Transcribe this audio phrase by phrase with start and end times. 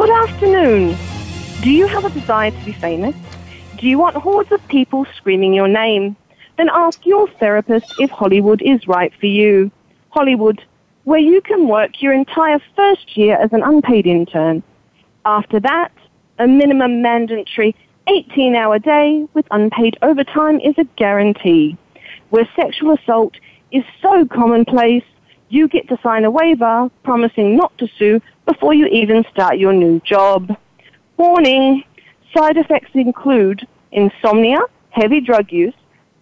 [0.00, 0.96] Good afternoon.
[1.60, 3.14] Do you have a desire to be famous?
[3.76, 6.16] Do you want hordes of people screaming your name?
[6.56, 9.70] Then ask your therapist if Hollywood is right for you.
[10.08, 10.64] Hollywood,
[11.04, 14.62] where you can work your entire first year as an unpaid intern.
[15.26, 15.92] After that,
[16.38, 21.76] a minimum mandatory 18 hour day with unpaid overtime is a guarantee.
[22.30, 23.34] Where sexual assault
[23.70, 25.04] is so commonplace,
[25.50, 29.72] you get to sign a waiver promising not to sue before you even start your
[29.72, 30.56] new job.
[31.16, 31.84] Warning,
[32.34, 35.74] side effects include insomnia, heavy drug use,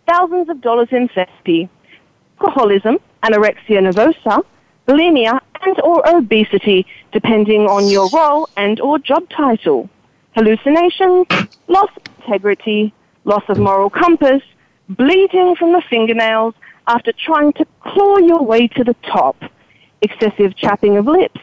[0.09, 1.69] thousands of dollars in therapy,
[2.41, 4.43] alcoholism, anorexia nervosa,
[4.87, 9.89] bulimia, and or obesity, depending on your role and or job title.
[10.33, 11.27] Hallucinations,
[11.67, 14.43] loss of integrity, loss of moral compass,
[14.89, 16.55] bleeding from the fingernails
[16.89, 19.37] after trying to claw your way to the top,
[20.03, 21.41] excessive chapping of lips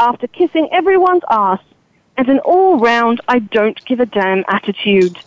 [0.00, 1.60] after kissing everyone's ass,
[2.16, 5.18] and an all-round I don't give a damn attitude.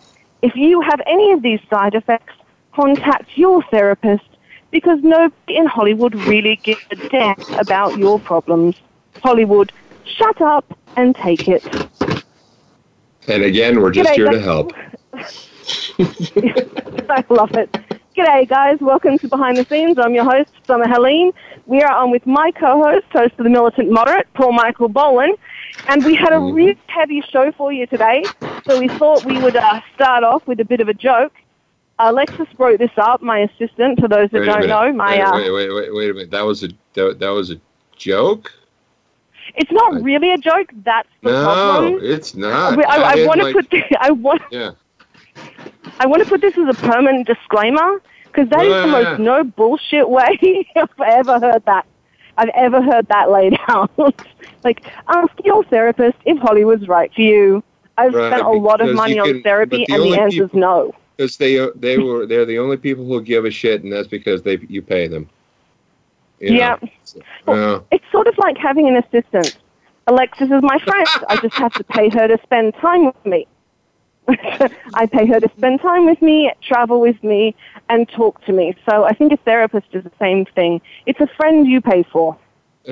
[0.42, 2.34] If you have any of these side effects,
[2.74, 4.26] contact your therapist
[4.72, 8.76] because nobody in Hollywood really gives a damn about your problems.
[9.22, 9.72] Hollywood,
[10.06, 11.66] shut up and take it.
[13.28, 14.74] And again, we're just G'day, here to help.
[17.10, 17.78] I love it.
[18.22, 18.78] G'day, guys.
[18.80, 19.98] Welcome to Behind the Scenes.
[19.98, 21.32] I'm your host, Summer Helene.
[21.66, 25.36] We are on with my co-host, host of the Militant Moderate, Paul Michael Boland.
[25.88, 26.54] And we had a Mhm.
[26.54, 28.24] really heavy show for you today,
[28.68, 31.34] so we thought we would uh, start off with a bit of a joke.
[31.98, 34.94] Alexis wrote this up, my assistant, for those that Wait don't know.
[34.94, 36.30] My, wait, uh, wait, wait, wait, wait a minute.
[36.30, 37.56] That was a that, that was a
[37.96, 38.52] joke.
[39.56, 40.70] It's not really a joke.
[40.84, 42.00] That's the No, problem.
[42.04, 42.78] it's not.
[42.86, 44.72] I, I, didn't want to like- put I want Yeah.
[46.00, 48.00] I want to put this as a permanent disclaimer
[48.34, 51.86] because that is the most no bullshit way I've ever heard that.
[52.38, 53.92] I've ever heard that laid out.
[54.64, 57.64] like, ask your therapist if Hollywood's right for you.
[57.98, 60.60] I've Right, spent a lot of money you on therapy, the and the answer's people-
[60.60, 60.96] no.
[61.18, 64.08] Because they uh, they were they're the only people who give a shit, and that's
[64.08, 65.30] because they you pay them.
[66.40, 66.56] You?
[66.56, 66.78] Yeah.
[67.48, 69.58] Uh, It's sort of like having an assistant.
[70.08, 71.08] Alexis is my friend.
[71.30, 73.46] I just have to pay her to spend time with me.
[74.94, 77.56] I pay her to spend time with me, travel with me,
[77.90, 78.76] and talk to me.
[78.90, 80.82] So I think a therapist is the same thing.
[81.06, 82.38] It's a friend you pay for.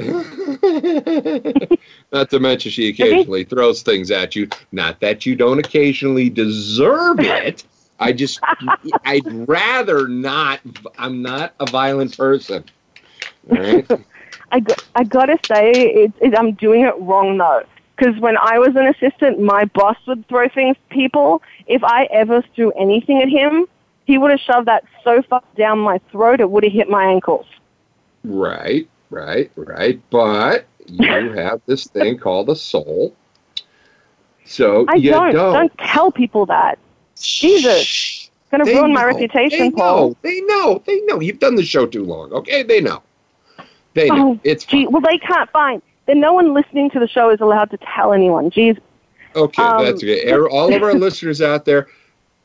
[2.12, 4.48] not to mention she occasionally throws things at you.
[4.72, 7.64] Not that you don't occasionally deserve it.
[8.00, 8.40] I just
[9.06, 10.60] I'd rather not.
[10.98, 12.64] I'm not a violent person.
[13.48, 13.90] Right.
[14.52, 17.64] I, g- I gotta say, it, it, I'm doing it wrong though.
[18.00, 21.42] Because when I was an assistant, my boss would throw things at people.
[21.68, 23.66] If I ever threw anything at him,
[24.06, 27.04] he would have shoved that so far down my throat it would have hit my
[27.06, 27.46] ankles.
[28.24, 30.00] Right, right, right.
[30.10, 33.14] But you have this thing called a soul.
[34.46, 35.34] So I you don't.
[35.34, 35.54] don't.
[35.54, 36.80] Don't tell people that.
[37.20, 37.86] Jesus.
[37.86, 38.28] Shh.
[38.28, 39.08] It's gonna They ruin my know.
[39.08, 40.10] reputation, They Paul.
[40.10, 40.18] know.
[40.22, 40.82] They know.
[40.86, 41.20] They know.
[41.20, 42.32] You've done the show too long.
[42.32, 43.04] Okay, they know.
[43.94, 44.32] They know.
[44.32, 45.82] Oh, it's Gee, well, they can't find.
[46.10, 48.50] Then no one listening to the show is allowed to tell anyone.
[48.50, 48.80] Jeez.
[49.36, 50.32] Okay, um, that's okay.
[50.32, 51.86] Er- All of our listeners out there,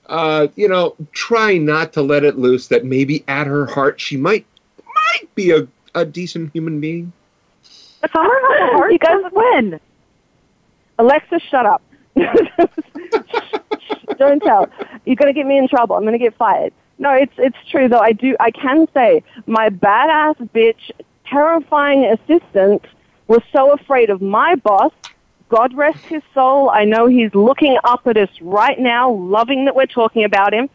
[0.05, 4.19] uh, you know, try not to let it loose that maybe at her heart she
[4.19, 4.45] might
[4.95, 7.11] might be a, a decent human being.
[8.03, 9.81] you guys win.
[10.99, 11.81] Alexa, shut up.
[14.19, 14.69] Don't tell.
[15.07, 15.97] You're going to get me in trouble.
[15.97, 16.75] I'm going to get fired.
[16.99, 18.01] No, it's it's true though.
[18.01, 18.37] I do.
[18.41, 20.91] I can say my badass bitch,
[21.25, 22.84] terrifying assistant
[23.26, 24.92] was so afraid of my boss.
[25.48, 26.71] God rest his soul.
[26.71, 30.68] I know he's looking up at us right now, loving that we're talking about him.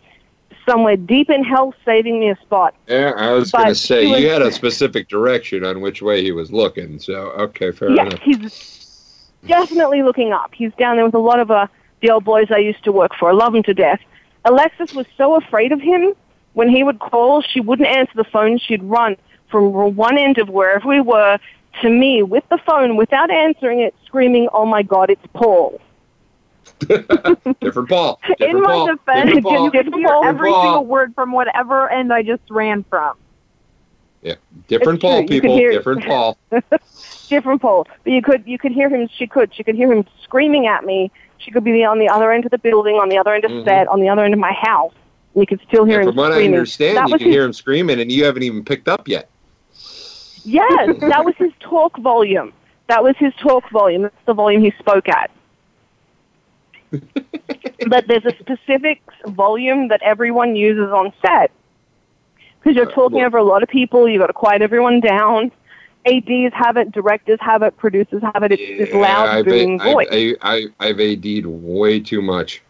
[0.66, 2.76] Somewhere deep in hell, saving me a spot.
[2.88, 6.22] Yeah, I was going to say was- you had a specific direction on which way
[6.24, 7.00] he was looking.
[7.00, 8.20] So okay, fair Yes, enough.
[8.22, 10.52] he's definitely looking up.
[10.54, 11.68] He's down there with a lot of uh,
[12.02, 13.30] the old boys I used to work for.
[13.30, 14.00] I love him to death.
[14.46, 16.14] Alexis was so afraid of him.
[16.54, 18.58] When he would call, she wouldn't answer the phone.
[18.60, 19.16] She'd run
[19.50, 21.40] from one end of wherever we were
[21.82, 25.80] to me with the phone without answering it, screaming, "Oh my God, it's Paul!"
[26.80, 28.20] different Paul.
[28.40, 28.88] Different In my Paul.
[28.88, 29.70] defense, different Paul.
[29.70, 30.26] Different hear Paul.
[30.26, 30.64] every Paul.
[30.64, 33.18] single word from whatever end I just ran from.
[34.22, 34.36] Yeah,
[34.68, 35.28] Different It's Paul, true.
[35.28, 35.58] People.
[35.58, 36.38] Different Paul.
[37.30, 37.88] different Paul.
[38.04, 39.08] But you could you could hear him.
[39.18, 41.12] She could she could hear him screaming at me.
[41.38, 43.52] She could be on the other end of the building, on the other end of
[43.52, 43.64] Mhm.
[43.66, 44.94] set, on the other end of my house.
[45.36, 46.56] You could still hear him from what I screaming.
[46.56, 49.30] understand, that you can his, hear him screaming, and you haven't even picked up yet.
[50.50, 52.54] Yes, that was his talk volume.
[52.88, 54.04] That was his talk volume.
[54.04, 55.30] That's the volume he spoke at.
[57.88, 61.52] but there's a specific volume that everyone uses on set
[62.60, 64.10] because you're Uh, talking over a lot of people.
[64.10, 65.52] You've got to quiet everyone down.
[66.06, 68.54] ADs have it, directors have it, producers have it.
[68.54, 70.08] It's this loud, I've, booming I've, voice.
[70.12, 72.64] I, I, I've AD'd way too much.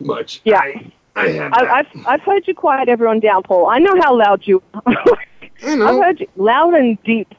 [0.00, 0.40] Much.
[0.44, 0.60] Yeah.
[0.60, 1.52] I, I have.
[1.52, 3.68] I, I've I've heard you quiet everyone down, Paul.
[3.68, 4.62] I know how loud you.
[4.74, 4.94] are.
[5.62, 5.86] I know.
[5.86, 7.34] I've heard you loud and deep.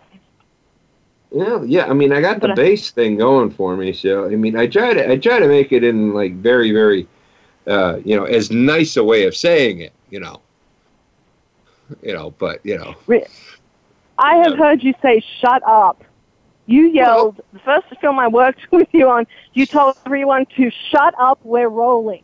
[1.31, 1.85] Yeah, yeah.
[1.87, 3.91] I mean, I got the bass thing going for me.
[3.93, 7.07] So, I mean, I try to, I try to make it in like very, very,
[7.67, 9.93] uh, you know, as nice a way of saying it.
[10.09, 10.41] You know.
[12.01, 12.95] You know, but you know.
[14.17, 16.03] I have heard you say "shut up."
[16.65, 19.27] You yelled the first film I worked with you on.
[19.53, 21.39] You told everyone to shut up.
[21.43, 22.23] We're rolling.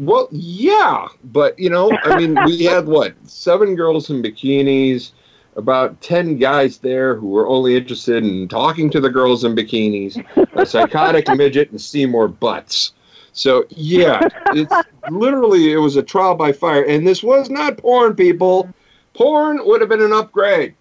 [0.00, 5.12] Well, yeah, but you know, I mean, we had what seven girls in bikinis,
[5.56, 10.22] about ten guys there who were only interested in talking to the girls in bikinis,
[10.54, 12.92] a psychotic midget, and Seymour butts.
[13.32, 14.72] So yeah, it's
[15.10, 18.68] literally it was a trial by fire, and this was not porn, people.
[19.14, 20.74] Porn would have been an upgrade.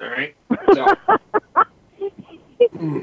[0.00, 0.34] All right.
[0.74, 0.94] So,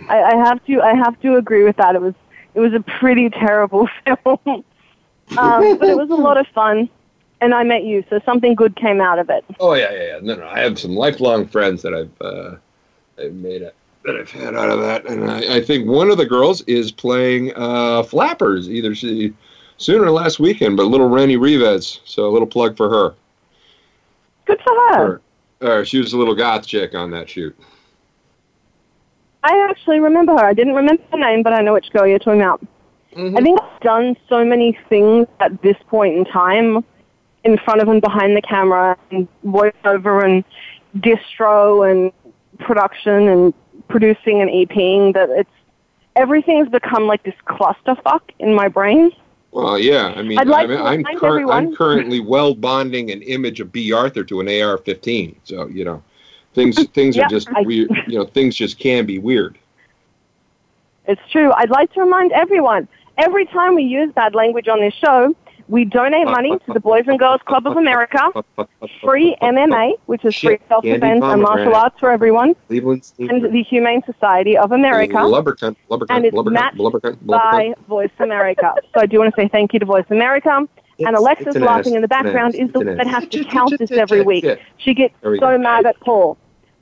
[0.09, 0.81] I, I have to.
[0.81, 1.95] I have to agree with that.
[1.95, 2.13] It was.
[2.55, 4.63] It was a pretty terrible film,
[5.37, 6.89] um, but it was a lot of fun,
[7.41, 9.43] and I met you, so something good came out of it.
[9.59, 10.19] oh yeah, yeah, yeah.
[10.21, 10.47] No, no.
[10.47, 12.55] I have some lifelong friends that I've uh,
[13.21, 13.75] I've made it
[14.05, 16.91] that I've had out of that, and I, I think one of the girls is
[16.91, 19.33] playing uh, Flappers either she
[19.77, 21.99] sooner or last weekend, but little Rennie Rivez.
[22.05, 23.15] So a little plug for her.
[24.45, 25.21] Good for her.
[25.61, 27.57] Or, or she was a little goth chick on that shoot.
[29.43, 30.45] I actually remember her.
[30.45, 32.65] I didn't remember her name, but I know which girl you're talking about.
[33.15, 36.83] I think I've done so many things at this point in time,
[37.43, 40.43] in front of and behind the camera, and voiceover and
[40.97, 42.11] distro and
[42.59, 43.53] production and
[43.87, 45.49] producing and EPing that it's
[46.15, 49.11] everything's become like this clusterfuck in my brain.
[49.51, 50.13] Well, yeah.
[50.15, 53.71] I mean, I'd like I'm, to I'm, cur- I'm currently well bonding an image of
[53.71, 55.35] Bea Arthur to an AR-15.
[55.43, 56.01] So you know,
[56.53, 57.89] things things Yeah, are just I- weird.
[58.07, 59.57] You know, things just can be weird.
[61.05, 61.51] It's true.
[61.51, 62.87] I'd like to remind everyone
[63.17, 65.35] every time we use bad language on this show,
[65.69, 68.19] we donate money to the Boys and Girls Club of America,
[69.01, 74.03] free MMA, which is free self defense and martial arts for everyone, and the Humane
[74.05, 75.13] Society of America.
[75.13, 75.75] Blubber cunt,
[76.09, 77.73] And it's blubber matched blubber by.
[77.87, 78.73] Voice America.
[78.93, 80.49] So I do want to say thank you to Voice America.
[80.51, 80.67] and
[80.99, 83.91] It's- Alexis it's laughing in the background is the one that has to count this
[83.91, 84.45] every week.
[84.77, 86.37] She gets so mad at Paul.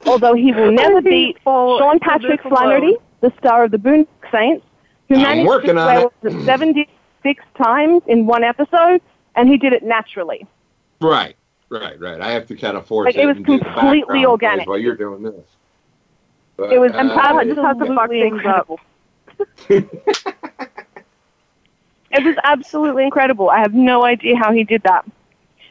[0.08, 2.58] Although he will never beat Sean Patrick alone.
[2.58, 4.66] Flanery, the star of the Boondock Saints,
[5.14, 9.02] who I'm managed working to on swear it 76 times in one episode,
[9.36, 10.46] and he did it naturally.
[11.00, 11.36] Right,
[11.70, 12.22] right, right.
[12.22, 13.22] I have to kind of force Like, it.
[13.22, 14.68] it was and do the completely organic.
[14.68, 15.34] While you're doing this.
[16.58, 18.70] But, It was uh, I just have to fuck absolutely things up.
[18.70, 18.80] incredible.
[22.14, 23.50] It was absolutely incredible.
[23.50, 25.06] I have no idea how he did that.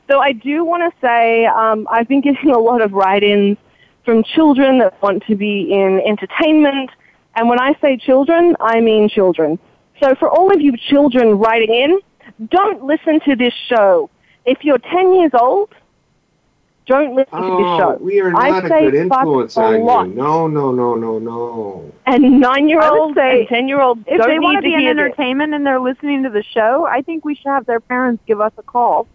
[0.09, 3.59] Though I do want to say um, I've been getting a lot of write-ins
[4.05, 6.91] from children that want to be in entertainment.
[7.35, 9.59] And when I say children, I mean children.
[10.03, 12.01] So for all of you children writing in,
[12.49, 14.11] don't listen to this show.
[14.45, 15.71] If you're 10 years old,
[16.87, 17.99] don't listen to this Oh, show.
[18.01, 20.15] we are I not a say good fuck influence on you.
[20.17, 21.93] No, no, no, no, no.
[22.07, 25.03] And nine-year-olds and ten-year-olds If don't they want to be in hear this.
[25.05, 28.41] entertainment and they're listening to the show, I think we should have their parents give
[28.41, 29.07] us a call.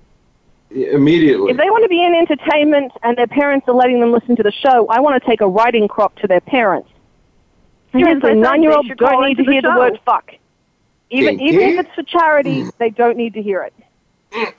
[0.71, 1.51] Immediately.
[1.51, 4.43] If they want to be in entertainment and their parents are letting them listen to
[4.43, 6.89] the show, I want to take a writing crop to their parents.
[8.03, 9.99] Parents, I Seriously, thought nine-year-olds they should call don't need to the hear the word
[10.05, 10.31] "fuck."
[11.09, 14.55] Even even if it's for charity, they don't need to hear it.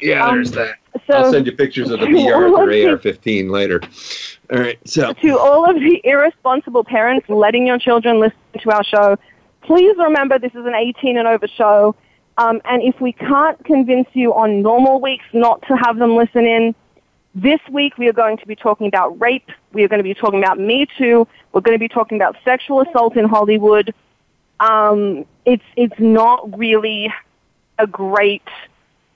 [0.00, 0.76] yeah, um, there's that.
[1.10, 3.80] I'll send you pictures of the to BR all or AR-15 later.
[4.52, 8.84] All right, so to all of the irresponsible parents letting your children listen to our
[8.84, 9.16] show,
[9.62, 11.94] please remember this is an 18 and over show.
[12.38, 16.44] Um, and if we can't convince you on normal weeks not to have them listen
[16.44, 16.74] in,
[17.36, 19.50] this week we are going to be talking about rape.
[19.72, 21.28] We are going to be talking about Me Too.
[21.52, 23.94] We're going to be talking about sexual assault in Hollywood.
[24.58, 27.12] Um, it's it's not really
[27.78, 28.42] a great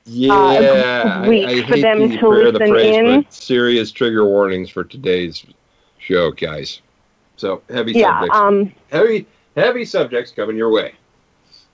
[0.04, 3.26] yeah, uh, week I for them the to of the listen praise, in.
[3.30, 5.44] serious trigger warnings for today's
[5.98, 6.82] show, guys.
[7.36, 8.20] So heavy yeah.
[8.20, 10.92] subjects, Um, heavy heavy subjects coming your way.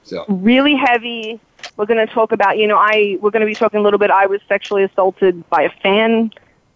[0.05, 1.41] So really heavy.
[1.77, 3.99] We're going to talk about, you know, I we're going to be talking a little
[3.99, 4.11] bit.
[4.11, 6.31] I was sexually assaulted by a fan.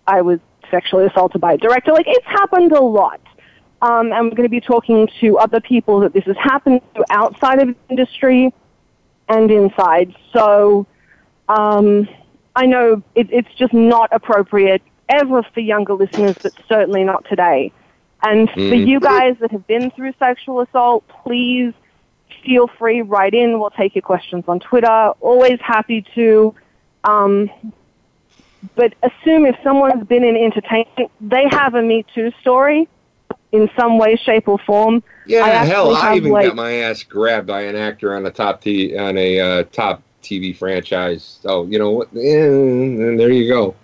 [0.07, 1.93] I was sexually assaulted by a director.
[1.93, 3.21] Like it's happened a lot.
[3.83, 7.05] Um, and we're going to be talking to other people that this has happened to
[7.09, 8.53] outside of the industry
[9.29, 10.15] and inside.
[10.35, 10.87] So
[11.49, 12.07] um,
[12.55, 17.73] I know it, it's just not appropriate ever for younger listeners, but certainly not today.
[18.23, 18.87] And for Mm.
[18.87, 21.73] you guys that have been through sexual assault, please
[22.45, 23.59] feel free, write in.
[23.61, 25.13] We'll take your questions on Twitter.
[25.21, 26.55] Always happy to.
[27.05, 27.51] Um,
[28.75, 32.89] but assume if someone's been in entertainment, they have a Me Too story
[33.53, 35.03] in some way, shape, or form.
[35.27, 38.31] yeah, I hell, I even like- got my ass grabbed by an actor on a
[38.31, 41.39] top t on a uh, top TV franchise.
[41.43, 42.13] So you know what?
[42.13, 43.75] and there you go.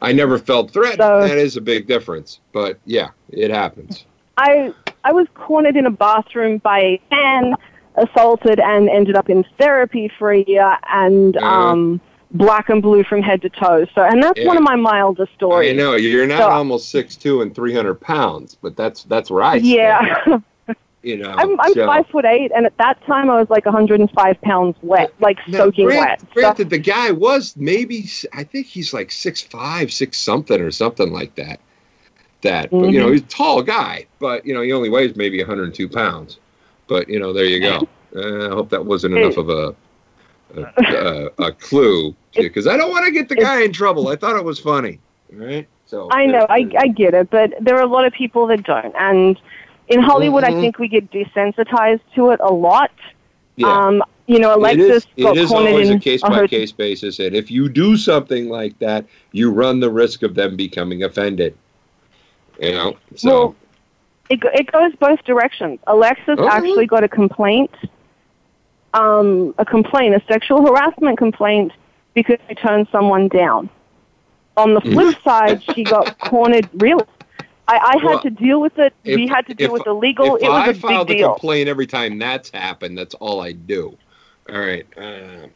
[0.00, 1.00] I never felt threatened.
[1.02, 2.40] So- that is a big difference.
[2.52, 4.06] But yeah, it happens.
[4.38, 4.72] I
[5.04, 7.54] I was cornered in a bathroom by a fan,
[7.96, 13.20] assaulted, and ended up in therapy for a year, and um, black and blue from
[13.22, 13.86] head to toe.
[13.94, 14.46] So, and that's Yeah.
[14.46, 15.70] one of my milder stories.
[15.70, 19.30] I know you're not So- almost six two and three hundred pounds, but that's that's
[19.30, 20.38] where I stand, Yeah,
[21.02, 21.30] you know.
[21.36, 24.76] I'm, I'm so- five foot eight, and at that time I was like 105 pounds
[24.82, 26.20] wet, like Now, soaking grant- wet.
[26.20, 30.70] So- Granted, the guy was maybe I think he's like six five, six something or
[30.70, 31.60] something like that.
[32.42, 33.12] That, but you know, Mhm.
[33.12, 36.38] he's a tall guy, but you know, he only weighs maybe 102 pounds.
[36.88, 37.88] But you know, there you go.
[38.14, 39.74] Uh, I hope that wasn't enough of a
[40.56, 40.66] a,
[41.38, 44.08] a, a clue because I don't want to get the guy in trouble.
[44.08, 44.98] I thought it was funny,
[45.32, 45.66] right?
[45.86, 48.64] So I know, I, I get it, but there are a lot of people that
[48.64, 48.94] don't.
[48.98, 49.38] And
[49.88, 50.60] in Hollywood, I Mhm.
[50.60, 52.90] think we get desensitized to it a lot.
[53.56, 53.86] yeah.
[53.86, 56.72] Um, you know, Alexis is, got it is cornered always in a case by case
[56.72, 61.02] basis, and if you do something like that, you run the risk of them becoming
[61.02, 61.54] offended.
[62.60, 63.56] You know, so Well,
[64.30, 65.80] it, it goes both directions.
[65.86, 66.48] Alexis Oh.
[66.48, 67.70] actually got a complaint,
[68.94, 71.72] um, a complaint, a sexual harassment complaint,
[72.14, 73.70] because she turned someone down.
[74.56, 76.68] On the flip side, she got cornered.
[76.74, 77.04] Really,
[77.68, 78.92] I, I had Well, to deal with it.
[79.04, 80.36] if- we had to deal if- with the legal.
[80.36, 81.30] if It was I a filed big a deal.
[81.32, 83.96] complaint every time that's happened, that's all I do.
[84.50, 84.86] All right.
[84.96, 85.46] Uh,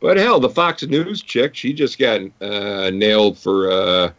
[0.00, 4.10] but hell, the Fox News chick, she just got uh, nailed for uh,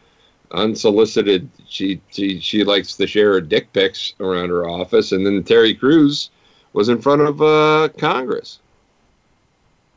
[0.52, 1.50] unsolicited.
[1.68, 5.74] She she she likes to share her dick pics around her office, and then Terry
[5.74, 6.30] Crews
[6.74, 8.60] was in front of uh, Congress.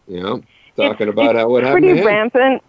[0.08, 0.42] You know,
[0.76, 2.62] talking It's- about it's how what happened pretty rampant,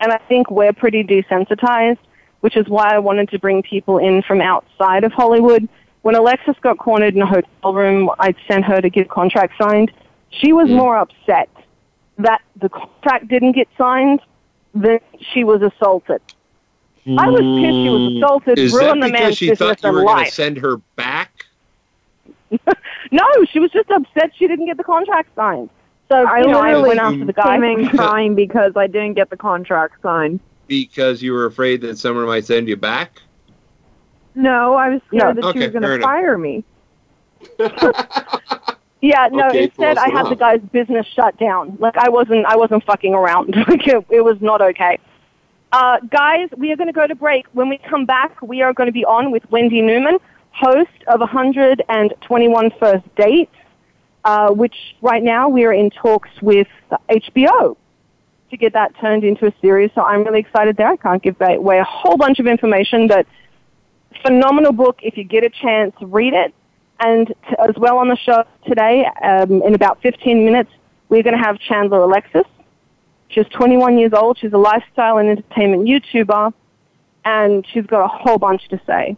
[0.00, 1.98] and I think we're pretty desensitized,
[2.40, 5.68] which is why I wanted to bring people in from outside of Hollywood.
[6.02, 9.54] When Alexis got cornered in a hotel room, I'd sent her to get a contract
[9.60, 9.92] signed.
[10.30, 10.76] She was Mm.
[10.76, 11.48] more upset
[12.18, 14.20] that the contract didn't get signed
[14.74, 16.20] than she was assaulted.
[17.06, 18.16] I was pissed she was mm.
[18.18, 20.22] assaulted, Is that ruined the because man's she business thought you and were going to
[20.22, 20.32] life.
[20.32, 21.44] send her back?
[23.10, 25.68] No, she was just upset she didn't get the contract signed.
[26.08, 27.56] So I you know, I literally went after the guy.
[27.56, 30.40] Came in crying because I didn't get the contract signed.
[30.66, 33.20] Because you were afraid that someone might send you back?
[34.34, 35.42] No, I was scared No.
[35.42, 36.06] that she Okay, was going to enough.
[36.06, 36.64] fire me.
[39.02, 39.48] Yeah, no.
[39.48, 40.28] Okay, instead, close I had enough.
[40.30, 41.76] the guy's business shut down.
[41.80, 43.52] Like I wasn't, I wasn't fucking around.
[43.68, 44.98] like it, it was not okay.
[45.72, 47.46] Uh, guys, we are going to go to break.
[47.52, 50.18] When we come back, we are going to be on with Wendy Newman,
[50.50, 53.54] host of 121 First Dates,
[54.24, 56.68] uh, which right now we are in talks with
[57.08, 57.78] HBO
[58.50, 59.90] to get that turned into a series.
[59.94, 60.88] So I'm really excited there.
[60.88, 63.26] I can't give away a whole bunch of information, but
[64.20, 64.98] phenomenal book.
[65.02, 66.54] If you get a chance, read it.
[67.00, 70.70] And t- as well on the show today, um, in about 15 minutes,
[71.08, 72.44] we're going to have Chandler Alexis.
[73.32, 74.38] She's 21 years old.
[74.38, 76.52] She's a lifestyle and entertainment YouTuber,
[77.24, 79.16] and she's got a whole bunch to say.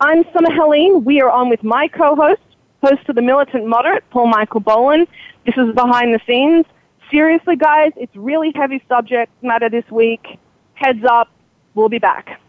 [0.00, 1.04] I'm Summer Helene.
[1.04, 2.42] We are on with my co-host,
[2.82, 5.06] host of the Militant Moderate, Paul Michael Boland.
[5.46, 6.66] This is behind the scenes.
[7.12, 10.40] Seriously, guys, it's really heavy subject matter this week.
[10.74, 11.28] Heads up,
[11.74, 12.40] we'll be back.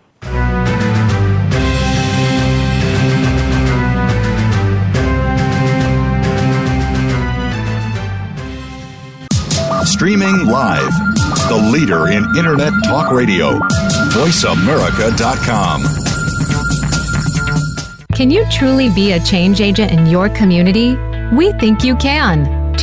[9.85, 10.93] Streaming live.
[11.49, 13.59] The leader in Internet talk radio.
[14.13, 15.83] VoiceAmerica.com.
[18.15, 20.95] Can you truly be a change agent in your community?
[21.33, 22.62] We think you can.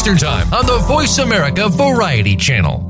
[0.00, 2.89] Eastern Time on the Voice America Variety Channel.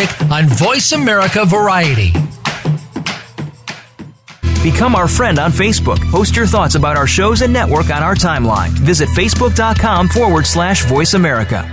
[0.31, 2.11] on Voice America Variety.
[4.63, 5.99] Become our friend on Facebook.
[6.11, 8.69] Post your thoughts about our shows and network on our timeline.
[8.69, 11.67] Visit facebook.com forward slash voice America.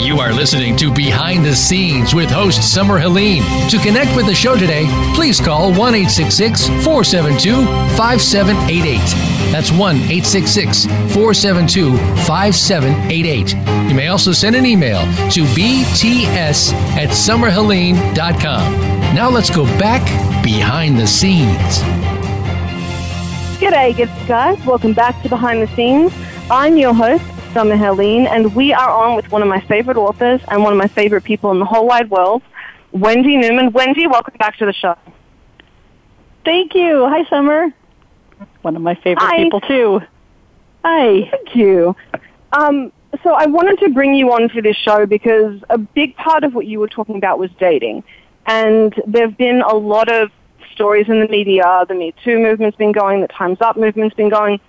[0.00, 3.42] You are listening to Behind the Scenes with host Summer Helene.
[3.70, 7.64] To connect with the show today, please call 1 472
[7.96, 9.33] 5788.
[9.54, 11.96] That's 1 866 472
[12.26, 13.54] 5788.
[13.88, 14.98] You may also send an email
[15.30, 18.72] to bts at summerhelene.com.
[19.14, 20.02] Now let's go back
[20.42, 21.78] behind the scenes.
[23.60, 24.58] G'day, good guys.
[24.66, 26.12] Welcome back to Behind the Scenes.
[26.50, 30.40] I'm your host, Summer Helene, and we are on with one of my favorite authors
[30.48, 32.42] and one of my favorite people in the whole wide world,
[32.90, 33.70] Wendy Newman.
[33.70, 34.96] Wendy, welcome back to the show.
[36.44, 37.06] Thank you.
[37.08, 37.72] Hi, Summer.
[38.64, 39.44] One of my favorite Hi.
[39.44, 40.00] people, too.
[40.84, 41.28] Hi.
[41.30, 41.94] Thank you.
[42.52, 42.92] Um,
[43.22, 46.54] so I wanted to bring you on for this show because a big part of
[46.54, 48.04] what you were talking about was dating.
[48.46, 50.30] And there have been a lot of
[50.72, 51.84] stories in the media.
[51.86, 54.60] The Me Too movement's been going, the Time's Up movement's been going.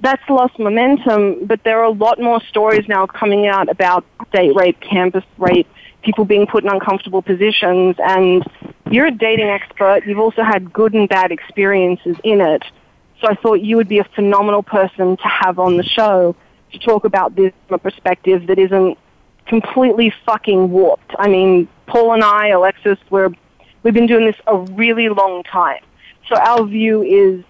[0.00, 4.54] That's lost momentum, but there are a lot more stories now coming out about date
[4.54, 5.66] rape, campus rape,
[6.02, 7.96] people being put in uncomfortable positions.
[7.98, 8.44] And
[8.90, 10.02] you're a dating expert.
[10.06, 12.62] You've also had good and bad experiences in it.
[13.20, 16.36] So I thought you would be a phenomenal person to have on the show
[16.72, 18.98] to talk about this from a perspective that isn't
[19.46, 21.14] completely fucking warped.
[21.18, 23.30] I mean, Paul and I, Alexis, we're,
[23.82, 25.82] we've been doing this a really long time.
[26.28, 27.44] So our view is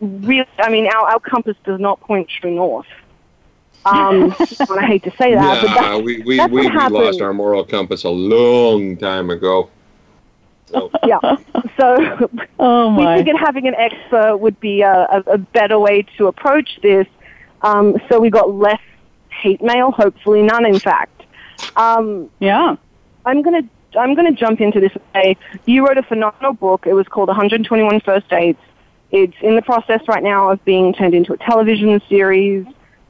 [0.00, 2.86] really, I mean, our, our compass does not point true north.
[3.86, 4.34] Um,
[4.68, 7.32] and I hate to say that, but that's, we, we, that's we, we lost our
[7.32, 9.70] moral compass a long time ago.
[10.66, 11.18] So, yeah.
[11.78, 13.18] So Oh, we my.
[13.18, 17.06] figured having an expert would be a, a, a better way to approach this.
[17.62, 18.80] Um, so we got less
[19.30, 21.22] hate mail, hopefully none, in fact.
[21.76, 22.76] Um, Yeah.
[23.26, 23.62] I'm gonna
[23.98, 24.92] I'm gonna jump into this.
[25.14, 25.36] Way.
[25.66, 26.86] You wrote a phenomenal book.
[26.86, 28.60] It was called 121 First Dates.
[29.10, 32.66] It's in the process right now of being turned into a television series.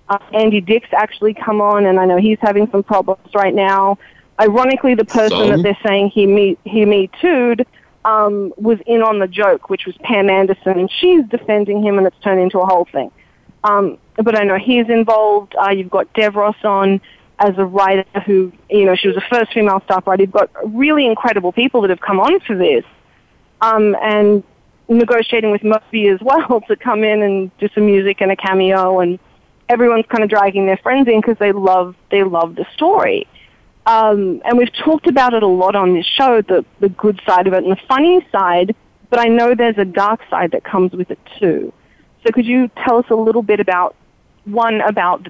[0.09, 3.99] Uh, Andy Dick's actually come on, and I know he's having some problems right now.
[4.41, 5.49] Ironically, the person Some?
[5.51, 7.67] that they're saying he me he me too'd
[8.05, 12.07] um, was in on the joke, which was Pam Anderson, and she's defending him, and
[12.07, 13.11] it's turned into a whole thing.
[13.63, 15.55] Um, but I know he's involved.
[15.57, 17.01] Uh, you've got Devros on
[17.39, 20.23] as a writer who, you know, she was the first female staff writer.
[20.23, 22.85] You've got really incredible people that have come on for this.
[23.61, 24.45] Um, and
[24.89, 29.01] negotiating with Moby as well to come in and do some music and a cameo
[29.01, 29.19] and
[29.69, 33.27] everyone's kind of dragging their friends in because they love, they love the story.
[33.87, 37.47] Um, and we've talked about it a lot on this show, the, the good side
[37.47, 38.75] of it and the funny side,
[39.11, 41.73] but I know there's a dark side that comes with it too.
[42.25, 43.95] So could you tell us a little bit about,
[44.45, 45.29] one, about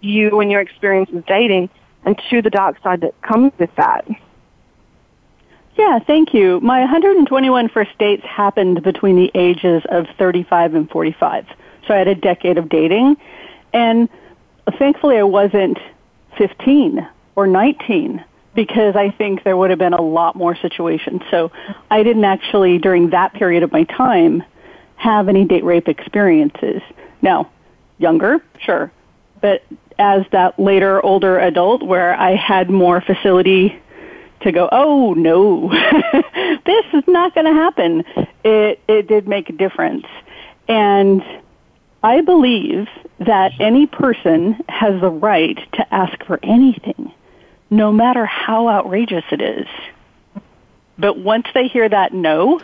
[0.00, 1.70] you and your experience with dating,
[2.04, 4.04] and two, the dark side that comes with that?
[5.76, 6.60] Yeah, thank you.
[6.60, 11.46] My 121 first dates happened between the ages of 35 and 45.
[11.86, 13.16] So I had a decade of dating.
[13.72, 14.08] And
[14.78, 15.78] thankfully I wasn't
[16.36, 21.22] 15 or 19 because I think there would have been a lot more situations.
[21.30, 21.50] So
[21.90, 24.42] I didn't actually, during that period of my time,
[24.96, 26.82] have any date rape experiences.
[27.22, 27.50] Now,
[27.98, 28.92] younger, sure.
[29.40, 29.64] But
[29.98, 33.80] as that later older adult where I had more facility
[34.42, 35.68] to go, oh no,
[36.66, 38.04] this is not going to happen.
[38.44, 40.06] It, it did make a difference.
[40.68, 41.22] And
[42.02, 42.88] I believe
[43.20, 47.12] that any person has the right to ask for anything,
[47.72, 49.66] no matter how outrageous it is.
[50.96, 52.60] But once they hear that no,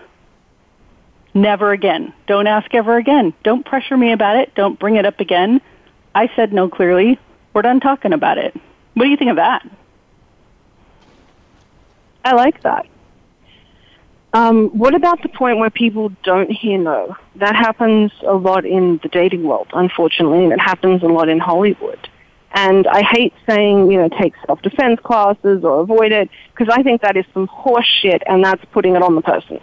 [1.34, 2.12] Never again.
[2.26, 3.32] Don't ask ever again.
[3.44, 4.54] Don't pressure me about it.
[4.54, 5.60] Don't bring it up again.
[6.14, 7.18] I said no clearly.
[7.52, 8.56] We're done talking about it.
[8.94, 9.68] What do you think of that?
[12.24, 12.86] I like that.
[14.32, 17.16] Um, what about the point where people don't hear no?
[17.36, 21.38] That happens a lot in the dating world, unfortunately, and it happens a lot in
[21.38, 22.08] Hollywood.
[22.52, 27.02] And I hate saying, you know, take self-defense classes or avoid it, because I think
[27.02, 29.60] that is some horse shit, and that's putting it on the person.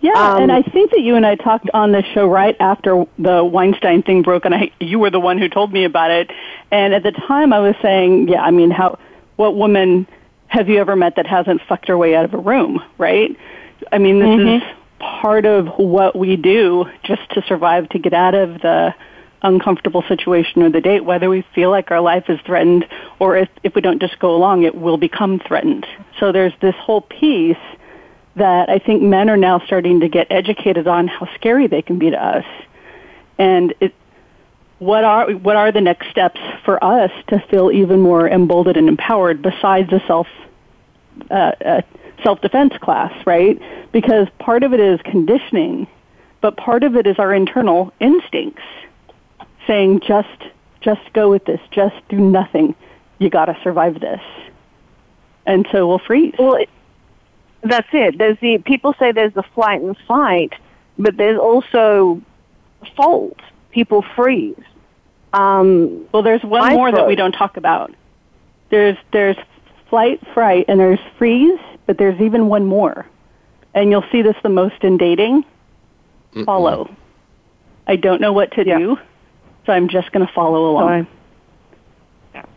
[0.00, 3.06] Yeah, um, and I think that you and I talked on the show right after
[3.20, 6.28] the Weinstein thing broke, and I, you were the one who told me about it.
[6.72, 8.98] And at the time, I was saying, yeah, I mean, how,
[9.36, 10.08] what woman
[10.48, 13.36] have you ever met that hasn't fucked her way out of a room, right?
[13.92, 14.64] I mean, this mm-hmm.
[14.64, 18.94] is part of what we do just to survive, to get out of the
[19.42, 22.86] uncomfortable situation or the date, whether we feel like our life is threatened
[23.18, 25.86] or if, if we don't just go along, it will become threatened.
[26.18, 27.56] So there's this whole piece
[28.36, 31.98] that I think men are now starting to get educated on how scary they can
[31.98, 32.44] be to us.
[33.38, 33.94] And it,
[34.78, 38.88] what are what are the next steps for us to feel even more emboldened and
[38.88, 40.26] empowered besides the self
[41.30, 41.82] uh, uh,
[42.22, 43.60] self defense class, right?
[43.92, 45.86] Because part of it is conditioning,
[46.40, 48.62] but part of it is our internal instincts
[49.66, 50.28] saying just
[50.80, 52.74] just go with this, just do nothing.
[53.18, 54.20] You got to survive this,
[55.46, 56.34] and so we'll freeze.
[56.38, 56.68] Well, it,
[57.62, 58.18] that's it.
[58.18, 60.54] There's the people say there's the flight and fight,
[60.98, 62.20] but there's also
[62.96, 63.40] fold.
[63.70, 64.56] People freeze.
[65.32, 66.98] Um, well, there's one I more froze.
[66.98, 67.94] that we don't talk about.
[68.70, 69.36] There's there's
[69.88, 73.06] flight, fright, and there's freeze, but there's even one more,
[73.74, 75.44] and you'll see this the most in dating.
[76.34, 76.44] Mm-mm.
[76.44, 76.94] Follow.
[77.86, 78.78] I don't know what to yeah.
[78.78, 78.96] do,
[79.66, 81.06] so I'm just going to follow along.
[82.32, 82.48] So,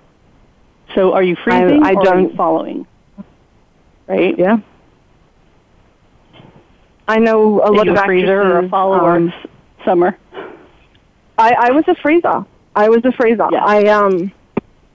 [0.94, 2.88] so are you freezing I, I or don't, are you following?
[4.08, 4.38] Right?
[4.38, 4.58] Yeah.
[7.08, 9.16] I know a lot of a freezer or a follower.
[9.16, 9.34] Um,
[9.86, 10.18] summer.
[11.38, 12.46] I, I was a freezer.
[12.76, 13.48] I was a freezer.
[13.52, 13.64] Yeah.
[13.64, 14.32] I um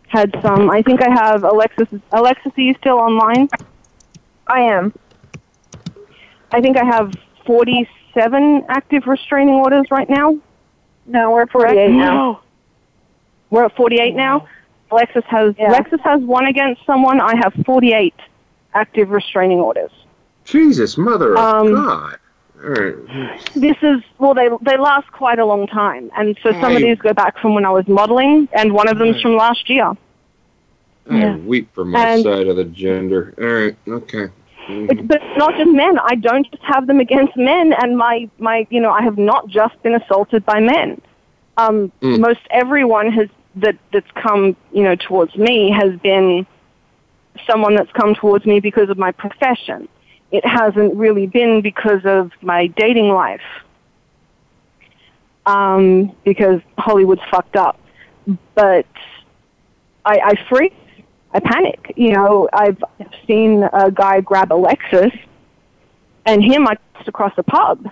[0.09, 0.71] had some.
[0.71, 1.89] I think I have Alexis.
[2.11, 3.49] Alexis, are you still online?
[4.47, 4.93] I am.
[6.51, 7.15] I think I have
[7.47, 10.37] forty-seven active restraining orders right now.
[11.11, 12.41] No, we're at forty-eight now.
[13.51, 14.49] We're at forty-eight now.
[14.93, 15.71] Alexis has yeah.
[15.71, 17.21] Alexis has one against someone.
[17.21, 18.15] I have forty-eight
[18.75, 19.91] active restraining orders.
[20.45, 22.17] Jesus, mother of um, God.
[23.55, 26.83] This is well, they they last quite a long time, and so some I, of
[26.83, 29.69] these go back from when I was modeling, and one of them's I, from last
[29.69, 29.93] year.
[31.11, 31.37] I yeah.
[31.39, 33.35] weep for my and, side of the gender.
[33.39, 34.29] All right, okay.
[34.87, 35.99] But, but not just men.
[35.99, 39.49] I don't just have them against men, and my my you know I have not
[39.49, 41.01] just been assaulted by men.
[41.57, 42.19] Um, mm.
[42.21, 46.47] Most everyone has that that's come you know towards me has been
[47.47, 49.89] someone that's come towards me because of my profession
[50.31, 53.41] it hasn't really been because of my dating life.
[55.47, 57.81] Um, because Hollywood's fucked up.
[58.55, 58.87] But
[60.05, 60.73] I, I freeze.
[61.33, 61.93] I panic.
[61.97, 62.83] You know, I've
[63.27, 65.13] seen a guy grab Alexis
[66.27, 67.89] and him I crossed across the pub.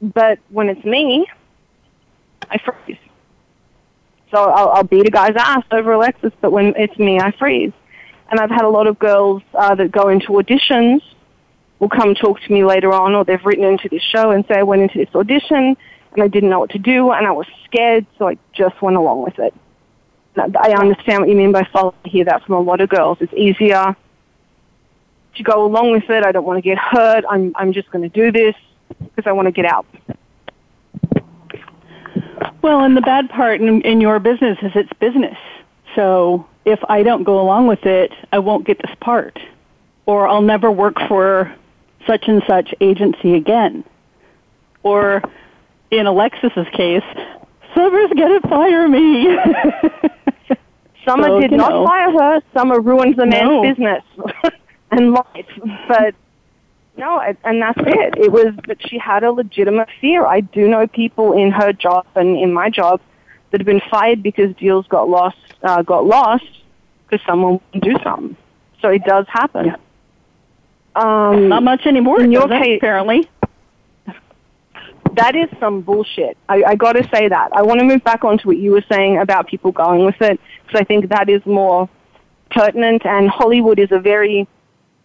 [0.00, 1.26] But when it's me,
[2.50, 2.98] I freeze.
[4.30, 7.72] So I'll, I'll beat a guy's ass over Alexis, but when it's me, I freeze.
[8.30, 11.02] And I've had a lot of girls uh, that go into auditions
[11.78, 14.58] will come talk to me later on, or they've written into this show and say,
[14.58, 15.76] I went into this audition
[16.12, 18.96] and I didn't know what to do and I was scared, so I just went
[18.96, 19.54] along with it.
[20.36, 21.94] I understand what you mean by follow.
[22.04, 23.18] I hear that from a lot of girls.
[23.20, 23.94] It's easier
[25.34, 26.24] to go along with it.
[26.24, 27.24] I don't want to get hurt.
[27.28, 28.54] I'm, I'm just going to do this
[28.98, 29.86] because I want to get out.
[32.62, 35.36] Well, and the bad part in, in your business is it's business.
[35.94, 39.38] So if I don't go along with it, I won't get this part.
[40.06, 41.54] Or I'll never work for
[42.06, 43.84] such and such agency again.
[44.82, 45.22] Or
[45.90, 47.04] in Alexis's case,
[47.74, 49.26] Summer's gonna fire me.
[51.06, 51.86] Summer so, did not know.
[51.86, 52.42] fire her.
[52.54, 53.62] Summer ruined the man's no.
[53.62, 54.04] business
[54.90, 55.46] and life.
[55.88, 56.14] But
[56.96, 58.18] no, and that's it.
[58.18, 60.26] It was that she had a legitimate fear.
[60.26, 63.00] I do know people in her job and in my job
[63.50, 66.44] that have been fired because deals got lost, uh, got lost
[67.08, 68.36] because someone wouldn't do something.
[68.80, 69.66] So it does happen.
[69.66, 69.76] Yeah.
[70.94, 72.20] Um, Not much anymore.
[72.20, 73.28] In your case, apparently.
[75.14, 76.38] That is some bullshit.
[76.48, 77.50] I, I got to say that.
[77.52, 80.40] I want to move back onto what you were saying about people going with it
[80.64, 81.88] because I think that is more
[82.50, 83.04] pertinent.
[83.04, 84.48] And Hollywood is a very,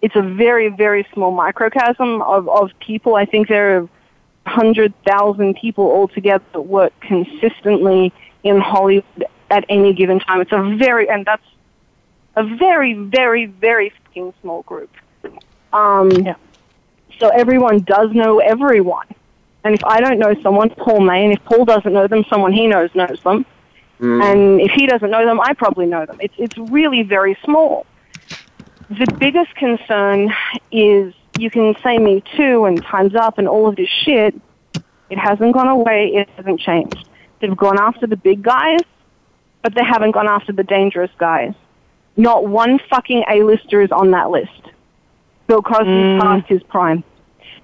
[0.02, 3.16] it's a very very small microcosm of of people.
[3.16, 3.90] I think there are
[4.46, 10.40] hundred thousand people altogether that work consistently in Hollywood at any given time.
[10.40, 11.44] It's a very and that's
[12.38, 14.92] a very very very fucking small group.
[15.74, 16.36] Um, yeah.
[17.20, 19.08] So everyone does know everyone.
[19.68, 22.54] And if I don't know someone, Paul may, and if Paul doesn't know them, someone
[22.54, 23.46] he knows knows them.
[24.00, 24.24] Mm.
[24.24, 26.18] And if he doesn't know them, I probably know them.
[26.22, 27.86] It's, it's really very small.
[28.90, 30.32] The biggest concern
[30.72, 34.40] is you can say me too and time's up and all of this shit.
[35.10, 36.12] It hasn't gone away.
[36.14, 37.06] It hasn't changed.
[37.42, 38.80] They've gone after the big guys,
[39.64, 41.54] but they haven't gone after the dangerous guys.
[42.16, 44.62] Not one fucking A-lister is on that list.
[45.48, 46.22] Bill Cosby's Mm.
[46.22, 47.04] past his prime.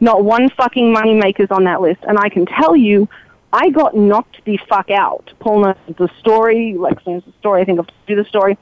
[0.03, 2.01] Not one fucking money maker's on that list.
[2.05, 3.07] And I can tell you,
[3.53, 5.31] I got knocked the fuck out.
[5.39, 8.57] Paul knows the story, Lex knows the story, I think I've told the story,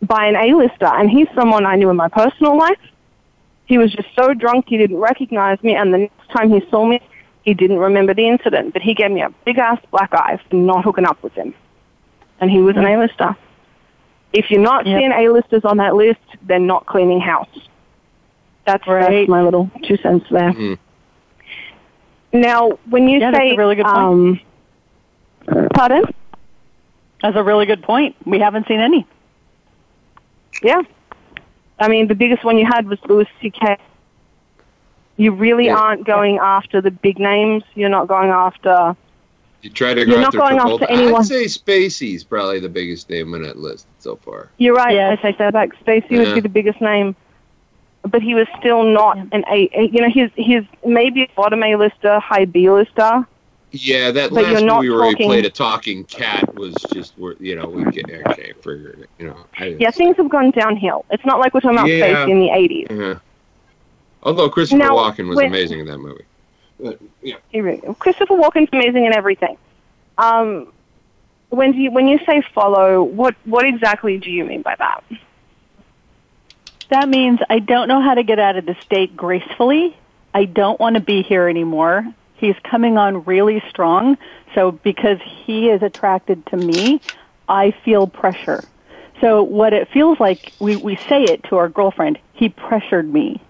[0.00, 0.86] by an A-lister.
[0.86, 2.80] And he's someone I knew in my personal life.
[3.66, 6.86] He was just so drunk he didn't recognize me, and the next time he saw
[6.86, 7.02] me,
[7.42, 10.56] he didn't remember the incident, but he gave me a big ass black eye for
[10.56, 11.52] not hooking up with him.
[12.40, 13.36] And he was an A-lister.
[14.32, 14.98] If you're not Yep.
[14.98, 17.68] seeing A-listers on that list, they're not cleaning house.
[18.68, 19.10] That's, Right.
[19.20, 20.52] that's my little two cents there.
[20.52, 20.78] Mhm.
[22.34, 23.96] Now, when you Yeah, that's say, a really good point.
[23.96, 26.04] um, pardon?
[27.22, 28.14] That's a really good point.
[28.26, 29.06] We haven't seen any.
[30.62, 30.82] Yeah.
[31.80, 33.78] I mean, the biggest one you had was Louis C.K.
[35.16, 35.76] You really Yeah.
[35.78, 37.64] aren't going after the big names.
[37.74, 38.94] You're not going after.
[39.62, 40.82] You try to go You're not after going Travolta.
[40.82, 41.20] after anyone.
[41.22, 44.50] I'd say Spacey's probably the biggest name on that list so far.
[44.58, 44.94] You're right.
[44.94, 45.18] Yes.
[45.22, 45.70] I take that back.
[45.84, 47.16] Spacey would be the biggest name,
[48.08, 49.24] but he was still not Yeah.
[49.32, 49.68] an A.
[49.72, 53.26] a- You know, he's he's maybe a bottom A lister, high B lister.
[53.70, 56.74] Yeah, that But last you're not movie where talking- he played a talking cat was
[56.92, 59.10] just, wor- you know, we can't, I can't figure it.
[59.18, 61.04] You know, I, Yeah, things have gone downhill.
[61.10, 62.24] It's not like we're talking about Yeah.
[62.24, 62.86] Spacey in the '80s.
[62.90, 63.14] Yeah.
[64.22, 66.24] Although Christopher Now, Walken was when- amazing in that movie.
[66.80, 67.36] But, yeah.
[67.50, 69.56] He really- Christopher Walken's amazing in everything.
[70.16, 70.68] Um,
[71.50, 75.02] when do you when you say follow, what what exactly do you mean by that?
[76.90, 79.96] That means I don't know how to get out of the state gracefully.
[80.34, 82.06] I don't want to be here anymore.
[82.36, 84.16] He's coming on really strong.
[84.54, 87.02] So because he is attracted to me,
[87.48, 88.64] I feel pressure.
[89.20, 93.42] So what it feels like, we, we say it to our girlfriend, he pressured me.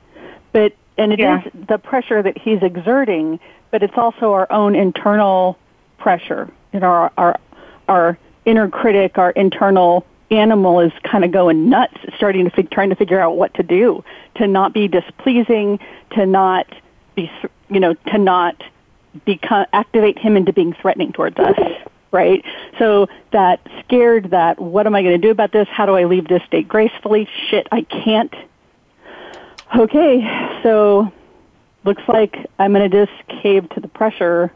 [0.53, 1.43] But, and it is Yeah.
[1.69, 3.39] the pressure that he's exerting,
[3.71, 5.59] but it's also our own internal
[5.99, 6.49] pressure.
[6.73, 7.41] You know, our, our,
[7.89, 12.91] our inner critic, our internal animal is kind of going nuts, starting to fig- trying
[12.91, 14.05] to figure out what to do,
[14.37, 15.79] to not be displeasing,
[16.11, 16.67] to not
[17.15, 17.31] be,
[17.69, 18.63] you know, to not
[19.25, 21.59] become activate him into being threatening towards us,
[22.11, 22.45] right?
[22.79, 25.67] So that scared that what am I going to do about this?
[25.69, 27.29] How do I leave this date gracefully?
[27.49, 28.35] Shit, I can't.
[29.77, 31.13] Okay, so
[31.85, 34.53] looks like I'm going to just cave to the pressure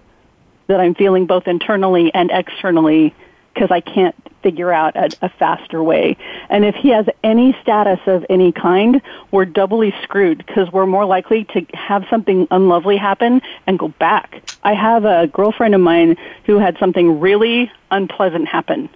[0.68, 3.14] that I'm feeling both internally and externally
[3.52, 6.16] because I can't figure out a, a faster way.
[6.48, 11.04] And if he has any status of any kind, we're doubly screwed because we're more
[11.04, 14.42] likely to have something unlovely happen and go back.
[14.64, 18.88] I have a girlfriend of mine who had something really unpleasant happen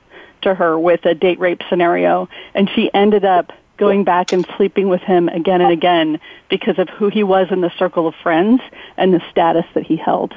[0.43, 4.89] to her with a date rape scenario, and she ended up going back and sleeping
[4.89, 8.63] with him again and again because of who he was in the circle of friends
[8.97, 10.35] and the status that he held.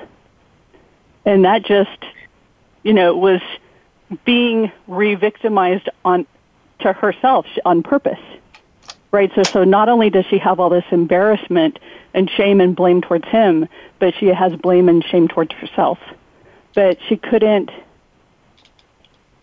[1.26, 2.04] And that just,
[2.84, 3.42] you know, was
[4.26, 6.26] being re-victimized on
[6.82, 8.20] to herself on purpose.
[9.12, 9.32] Right?
[9.36, 11.80] So so not only does she have all this embarrassment
[12.14, 13.68] and shame and blame towards him,
[14.00, 15.98] but she has blame and shame towards herself.
[16.76, 17.72] But she couldn't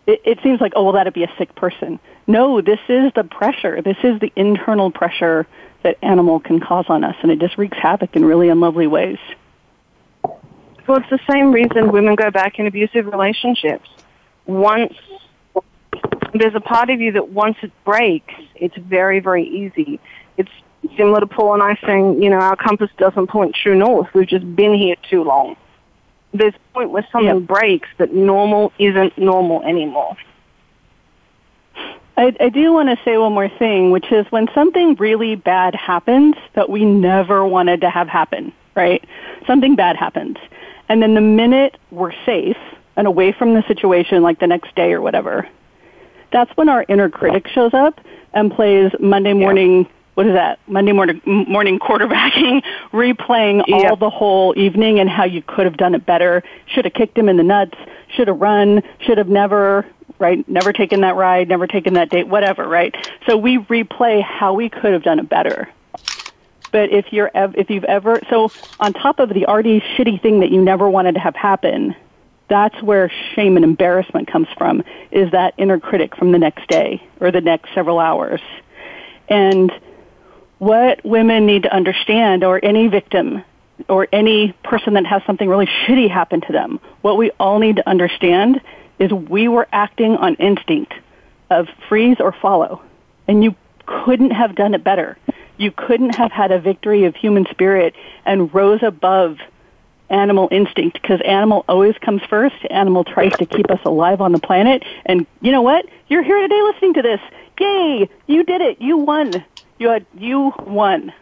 [0.06, 1.98] it, it seems like, oh, well, that'd be a sick person.
[2.26, 3.82] No, this is the pressure.
[3.82, 5.46] This is the internal pressure
[5.82, 9.18] that animal can cause on us, and it just wreaks havoc in really unlovely ways.
[10.86, 13.88] Well, it's the same reason women go back in abusive relationships.
[14.46, 14.94] Once
[16.34, 19.98] there's a part of you that once it breaks, it's very, very easy.
[20.36, 20.50] It's
[20.96, 24.08] similar to Paul and I saying, you know, our compass doesn't point true north.
[24.14, 25.56] We've just been here too long.
[26.32, 27.46] There's a point where something Yep.
[27.46, 30.16] breaks that normal isn't normal anymore.
[32.18, 35.74] I, I do want to say one more thing, which is when something really bad
[35.74, 39.04] happens that we never wanted to have happen, right?
[39.46, 40.36] Something bad happens.
[40.88, 42.56] And then the minute we're safe
[42.96, 45.48] and away from the situation, like the next day or whatever,
[46.32, 48.00] that's when our inner critic shows up
[48.32, 50.58] and plays Monday morning, what is that?
[50.66, 53.88] Monday morning, morning quarterbacking, replaying Yeah.
[53.90, 56.42] all the whole evening and how you could have done it better.
[56.66, 57.76] Should have kicked him in the nuts.
[58.14, 58.82] Should have run.
[59.00, 59.84] Should have never,
[60.18, 60.46] right?
[60.48, 61.48] Never taken that ride.
[61.48, 62.26] Never taken that date.
[62.28, 62.94] Whatever, right?
[63.26, 65.68] So we replay how we could have done it better.
[66.72, 70.50] But if you're if you've ever so on top of the already shitty thing that
[70.50, 71.94] you never wanted to have happen,
[72.48, 74.84] that's where shame and embarrassment comes from.
[75.10, 78.40] Is that inner critic from the next day or the next several hours,
[79.28, 79.72] and
[80.58, 83.44] what women need to understand, or any victim,
[83.88, 87.76] or any person that has something really shitty happen to them, what we all need
[87.76, 88.60] to understand
[88.98, 90.94] is we were acting on instinct
[91.50, 92.80] of freeze or follow.
[93.28, 93.54] And you
[93.84, 95.18] couldn't have done it better.
[95.58, 99.36] You couldn't have had a victory of human spirit and rose above
[100.08, 102.56] animal instinct because animal always comes first.
[102.70, 104.84] Animal tries to keep us alive on the planet.
[105.04, 105.86] And you know what?
[106.08, 107.20] You're here today listening to this.
[107.58, 108.08] Yay!
[108.26, 108.80] You did it.
[108.80, 109.44] You won.
[109.78, 111.12] You had, you won.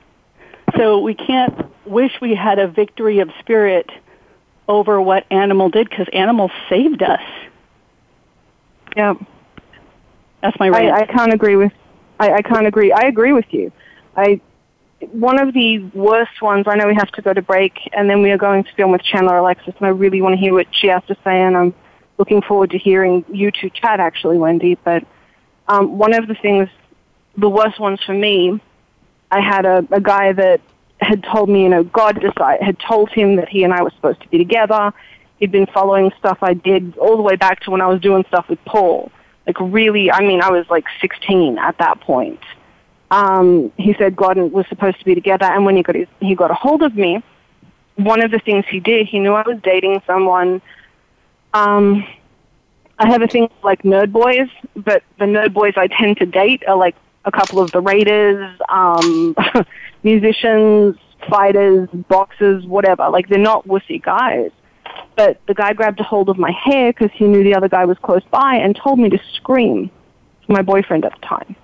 [0.76, 1.54] So we can't
[1.86, 3.90] wish we had a victory of spirit
[4.68, 7.22] over what animal did because animal saved us.
[8.96, 9.14] Yeah.
[10.42, 10.92] That's my rant.
[10.92, 11.72] I, I can't agree with.
[12.18, 12.92] I, I can't agree.
[12.92, 13.72] I agree with you.
[14.16, 14.40] I
[15.12, 16.66] one of the worst ones.
[16.68, 18.92] I know we have to go to break, and then we are going to film
[18.92, 21.56] with Chandler Alexis, and I really want to hear what she has to say, and
[21.56, 21.74] I'm
[22.18, 24.00] looking forward to hearing you two chat.
[24.00, 25.04] Actually, Wendy, but
[25.68, 26.68] um, one of the things,
[27.36, 28.60] the worst ones for me,
[29.30, 30.60] I had a, a guy that
[31.00, 33.90] had told me, you know, God decided had told him that he and I were
[33.90, 34.92] supposed to be together.
[35.38, 38.24] He'd been following stuff I did all the way back to when I was doing
[38.28, 39.10] stuff with Paul.
[39.46, 42.40] Like really, I mean, I was like 16 at that point.
[43.14, 46.34] Um, he said God was supposed to be together, and when he got his, he
[46.34, 47.22] got a hold of me,
[47.94, 50.60] one of the things he did, he knew I was dating someone.
[51.52, 52.04] Um,
[52.98, 56.64] I have a thing like nerd boys, but the nerd boys I tend to date
[56.66, 59.36] are like a couple of the raiders, um,
[60.02, 60.96] musicians,
[61.30, 63.08] fighters, boxers, whatever.
[63.10, 64.50] Like they're not wussy guys.
[65.14, 67.84] But the guy grabbed a hold of my hair because he knew the other guy
[67.84, 69.88] was close by and told me to scream
[70.48, 71.54] my boyfriend at the time.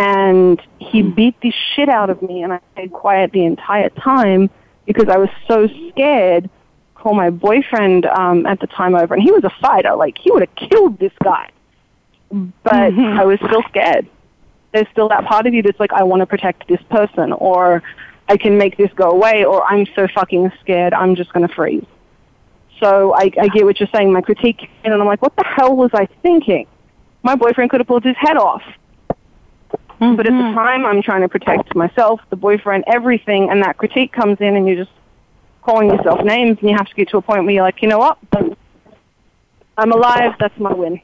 [0.00, 4.48] And he beat the shit out of me and I stayed quiet the entire time
[4.86, 6.48] because I was so scared
[7.00, 9.94] call my boyfriend um, at the time over, and he was a fighter.
[9.94, 11.50] Like he would have killed this guy,
[12.30, 13.18] but mm-hmm.
[13.18, 14.06] I was still scared.
[14.72, 17.82] There's still that part of you that's like, I want to protect this person, or
[18.28, 21.52] I can make this go away, or I'm so fucking scared, I'm just going to
[21.52, 21.86] freeze.
[22.78, 24.12] So I, I get what you're saying.
[24.12, 26.66] My critique, and I'm like, what the hell was I thinking?
[27.22, 28.62] My boyfriend could have pulled his head off.
[30.00, 30.16] Mm-hmm.
[30.16, 30.54] But at the mm-hmm.
[30.54, 34.66] time, I'm trying to protect myself, the boyfriend, everything, and that critique comes in, and
[34.66, 34.96] you're just
[35.62, 37.88] calling yourself names, and you have to get to a point where you're like, you
[37.88, 38.18] know what,
[39.76, 40.34] I'm alive.
[40.38, 41.00] That's my win.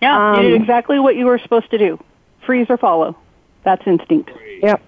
[0.00, 1.98] Yeah, um, you did exactly what you were supposed to do:
[2.44, 3.16] freeze or follow.
[3.64, 4.30] That's instinct.
[4.62, 4.82] Yep.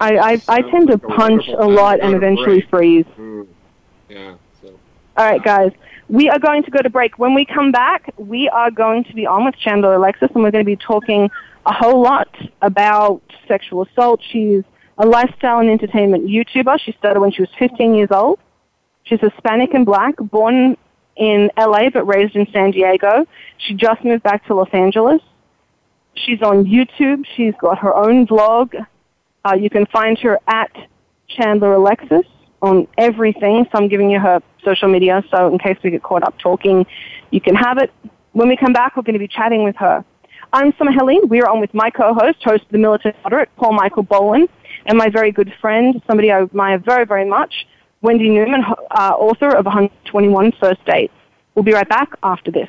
[0.00, 3.04] I, I I tend to punch a lot and eventually freeze.
[3.18, 3.46] Mm.
[4.08, 4.34] Yeah.
[5.14, 5.72] All right, guys.
[6.08, 7.18] We are going to go to break.
[7.18, 10.50] When we come back, we are going to be on with Chandler Alexis, and we're
[10.50, 11.30] going to be talking
[11.66, 12.28] a whole lot
[12.62, 14.20] about sexual assault.
[14.32, 14.62] She's
[14.96, 16.80] a lifestyle and entertainment YouTuber.
[16.80, 18.38] She started when she was 15 years old.
[19.04, 20.78] She's Hispanic and black, born
[21.16, 23.26] in LA but raised in San Diego.
[23.58, 25.20] She just moved back to Los Angeles.
[26.14, 27.24] She's on YouTube.
[27.36, 28.74] She's got her own vlog.
[29.44, 30.70] Uh, you can find her at
[31.28, 32.26] Chandler Alexis
[32.62, 33.66] on everything.
[33.70, 35.22] So I'm giving you her social media.
[35.30, 36.86] So in case we get caught up talking,
[37.30, 37.92] you can have it.
[38.32, 40.04] When we come back, we're going to be chatting with her.
[40.54, 41.28] I'm Summer Helene.
[41.28, 44.48] We are on with my co-host, host of the Militant Moderate, Paul Michael Boland
[44.86, 47.66] and my very good friend, somebody I admire very, very much,
[48.00, 51.12] Wendy Newman, uh, author of 121 First Dates.
[51.54, 52.68] We'll be right back after this.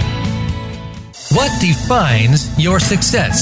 [1.33, 3.41] What defines your success?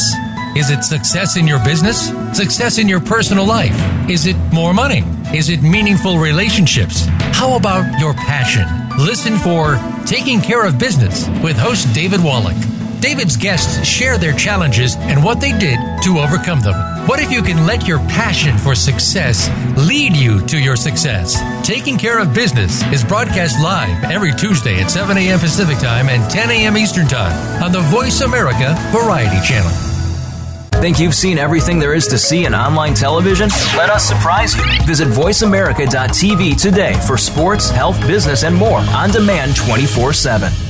[0.56, 2.10] Is it success in your business?
[2.38, 3.74] Success in your personal life?
[4.08, 5.04] Is it more money?
[5.34, 7.08] Is it meaningful relationships?
[7.34, 8.68] How about your passion?
[9.04, 12.58] Listen for Taking Care of Business with host David Wallach.
[13.00, 16.76] David's guests share their challenges and what they did to overcome them.
[17.08, 19.50] What if you can let your passion for success
[19.88, 21.42] lead you to your success?
[21.66, 25.40] Taking Care of Business is broadcast live every Tuesday at 7 a.m.
[25.40, 26.78] Pacific Time and 10 a.m.
[26.78, 29.72] Eastern Time on the Voice America Variety Channel.
[30.82, 33.50] Think you've seen everything there is to see in online television?
[33.76, 34.64] Let us surprise you.
[34.86, 40.69] Visit VoiceAmerica.tv today for sports, health, business, and more on demand 24 7.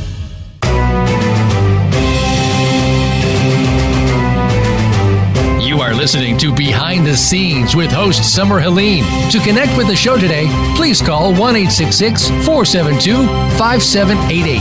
[5.89, 9.03] Are listening to Behind the Scenes with host Summer Helene.
[9.31, 13.25] To connect with the show today, please call 1 472
[13.57, 14.59] 5788.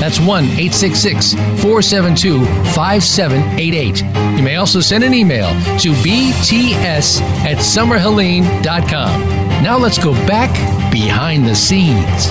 [0.00, 4.02] That's 1 472 5788.
[4.36, 5.48] You may also send an email
[5.78, 9.20] to bts at summerhelene.com.
[9.62, 10.50] Now let's go back
[10.92, 12.26] behind the scenes.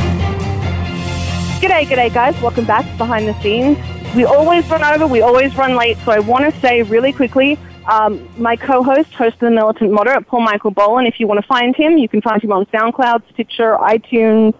[1.61, 2.39] G'day, g'day, guys.
[2.43, 3.79] Welcome back to Behind the Scenes.
[4.15, 7.57] We always run over, we always run late, so I want to say really quickly
[7.87, 11.07] um, my co-host, host of the Militant Moderate, Paul Michael Boland.
[11.07, 14.55] If you want to find him, you can find him on SoundCloud, Stitcher, iTunes,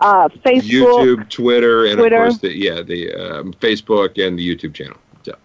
[0.00, 2.24] uh, Facebook, YouTube, Twitter, and Twitter.
[2.24, 4.96] of course, the, yeah, the um, Facebook and the YouTube channel.
[5.22, 5.36] So.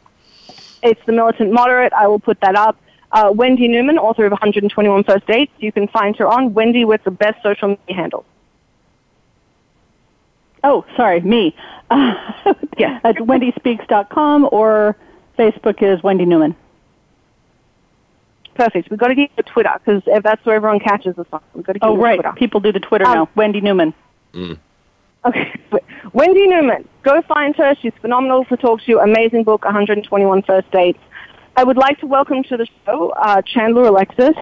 [0.84, 1.94] It's the Militant Moderate.
[1.94, 2.78] I will put that up.
[3.12, 5.52] Uh, Wendy Newman, author of 121 First Dates.
[5.60, 8.26] You can find her on Wendy with the best social media handle.
[10.64, 11.56] Oh, sorry, me.
[11.90, 12.14] Uh,
[12.78, 14.96] yeah, at wendyspeaks.com or
[15.38, 16.56] Facebook is Wendy Newman.
[18.56, 18.90] Perfect.
[18.90, 21.42] We've got to get to Twitter because that's where everyone catches us on.
[21.54, 22.16] We've got to get Oh, to right.
[22.16, 22.34] Twitter.
[22.38, 23.30] People do the Twitter Um, now.
[23.36, 23.94] Wendy Newman.
[24.34, 24.58] Mm.
[25.26, 25.54] Okay.
[26.14, 26.88] Wendy Newman.
[27.04, 27.76] Go find her.
[27.82, 29.00] She's phenomenal to talk to.
[29.00, 31.00] Amazing book, 121 First Dates.
[31.56, 34.36] I would like to welcome to the show uh, Chandler Alexis.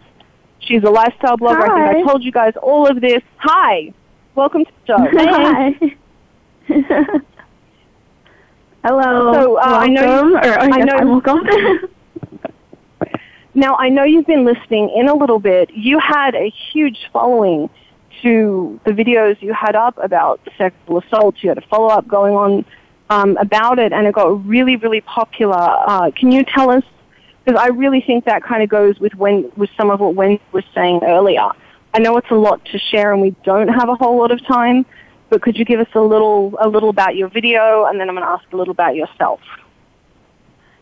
[0.59, 1.69] She's a lifestyle blogger.
[1.69, 3.21] I think I told you guys all of this.
[3.37, 3.93] Hi.
[4.35, 4.97] Welcome to the show.
[5.17, 5.75] Hi.
[8.83, 9.33] Hello.
[9.33, 10.95] So, uh, I know you- or, I I know- know.
[10.97, 11.89] I'm welcome.
[13.53, 15.71] Now, I know you've been listening in a little bit.
[15.71, 17.69] You had a huge following
[18.21, 21.35] to the videos you had up about sexual assault.
[21.41, 22.65] You had a follow up going on
[23.09, 25.57] um, about it, and it got really, really popular.
[25.57, 26.83] Uh, can you tell us?
[27.43, 30.41] Because I really think that kind of goes with when with some of what Wendy
[30.51, 31.49] was saying earlier.
[31.93, 34.45] I know it's a lot to share, and we don't have a whole lot of
[34.45, 34.85] time.
[35.29, 38.15] But could you give us a little a little about your video, and then I'm
[38.15, 39.39] going to ask a little about yourself.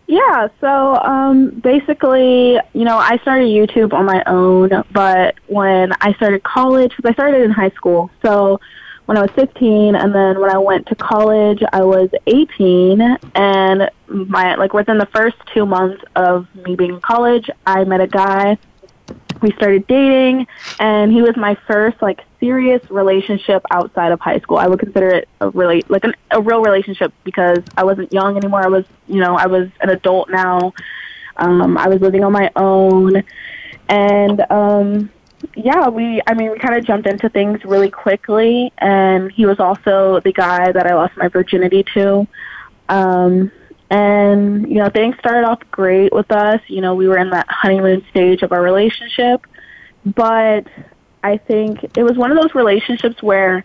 [0.07, 6.13] Yeah, so um, basically, you know, I started YouTube on my own, but when I
[6.13, 8.61] started college, because I started in high school, so
[9.05, 13.01] when I was 15, and then when I went to college, I was 18,
[13.35, 17.99] and my like within the first two months of me being in college, I met
[17.99, 18.57] a guy.
[19.41, 20.47] We started dating,
[20.79, 24.57] and he was my first like serious relationship outside of high school.
[24.57, 28.37] I would consider it a really like an, a real relationship because I wasn't young
[28.37, 28.63] anymore.
[28.63, 30.73] I was, you know, I was an adult now.
[31.37, 33.23] Um, I was living on my own,
[33.89, 35.09] and um,
[35.55, 36.21] yeah, we.
[36.27, 40.33] I mean, we kind of jumped into things really quickly, and he was also the
[40.33, 42.27] guy that I lost my virginity to.
[42.89, 43.51] Um,
[43.89, 46.61] and you know, things started off great with us.
[46.67, 49.45] You know, we were in that honeymoon stage of our relationship,
[50.05, 50.67] but
[51.23, 53.63] I think it was one of those relationships where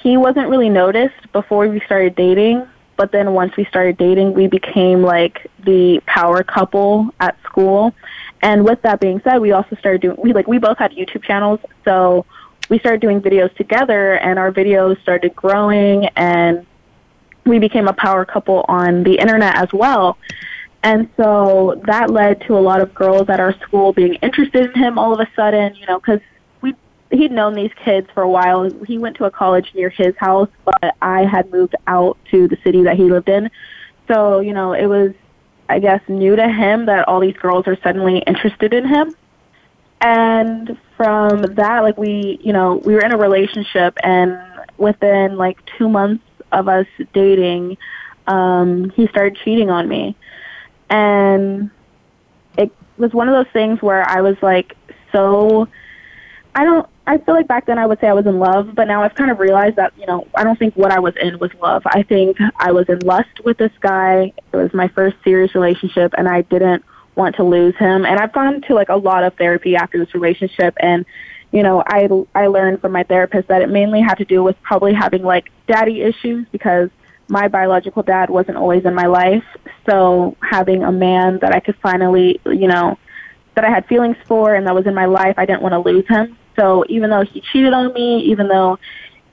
[0.00, 2.66] he wasn't really noticed before we started dating,
[2.96, 7.94] but then once we started dating, we became like the power couple at school.
[8.42, 11.22] And with that being said, we also started doing we like we both had YouTube
[11.22, 12.24] channels, so
[12.70, 16.64] we started doing videos together and our videos started growing and
[17.50, 20.16] we became a power couple on the internet as well.
[20.82, 24.74] And so that led to a lot of girls at our school being interested in
[24.82, 26.20] him all of a sudden, you know, because
[26.62, 26.74] we
[27.10, 28.70] he'd known these kids for a while.
[28.86, 32.56] He went to a college near his house, but I had moved out to the
[32.64, 33.50] city that he lived in.
[34.08, 35.12] So, you know, it was
[35.68, 39.14] I guess new to him that all these girls are suddenly interested in him.
[40.00, 44.40] And from that, like we, you know, we were in a relationship and
[44.78, 47.76] within like 2 months of us dating,
[48.26, 50.16] um, he started cheating on me.
[50.88, 51.70] And
[52.58, 54.76] it was one of those things where I was like
[55.12, 55.68] so
[56.54, 58.86] I don't I feel like back then I would say I was in love, but
[58.86, 61.40] now I've kind of realized that, you know, I don't think what I was in
[61.40, 61.82] was love.
[61.86, 64.32] I think I was in lust with this guy.
[64.52, 66.84] It was my first serious relationship and I didn't
[67.16, 68.06] want to lose him.
[68.06, 71.04] And I've gone to like a lot of therapy after this relationship and
[71.52, 74.60] you know, I I learned from my therapist that it mainly had to do with
[74.62, 76.90] probably having like daddy issues because
[77.28, 79.44] my biological dad wasn't always in my life.
[79.88, 82.98] So having a man that I could finally, you know,
[83.54, 85.78] that I had feelings for and that was in my life, I didn't want to
[85.78, 86.36] lose him.
[86.56, 88.78] So even though he cheated on me, even though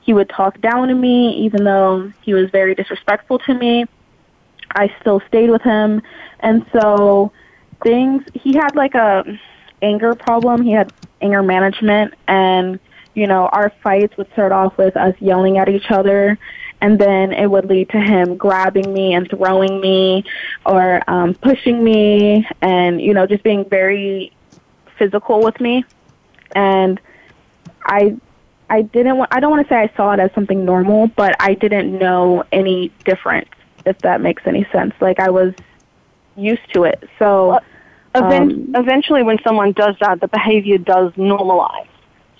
[0.00, 3.84] he would talk down to me, even though he was very disrespectful to me,
[4.70, 6.02] I still stayed with him.
[6.40, 7.32] And so
[7.82, 9.24] things he had like a
[9.82, 10.62] anger problem.
[10.62, 12.78] He had anger management and
[13.14, 16.38] you know, our fights would start off with us yelling at each other
[16.80, 20.24] and then it would lead to him grabbing me and throwing me
[20.64, 24.32] or um pushing me and you know just being very
[24.96, 25.84] physical with me.
[26.52, 27.00] And
[27.84, 28.16] i
[28.70, 31.34] i didn't want i don't want to say i saw it as something normal but
[31.40, 33.48] i didn't know any difference
[33.86, 34.94] if that makes any sense.
[35.00, 35.54] Like i was
[36.36, 37.08] used to it.
[37.18, 37.58] So
[38.14, 41.86] Event- um, eventually, when someone does that, the behavior does normalize.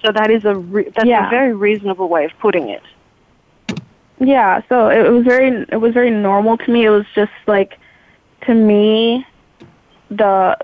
[0.04, 1.26] So that is a re- that's Yeah.
[1.26, 2.82] a very reasonable way of putting it.
[4.20, 6.84] Yeah, so it was very it was very normal to me.
[6.84, 7.78] It was just like
[8.46, 9.26] to me
[10.10, 10.56] the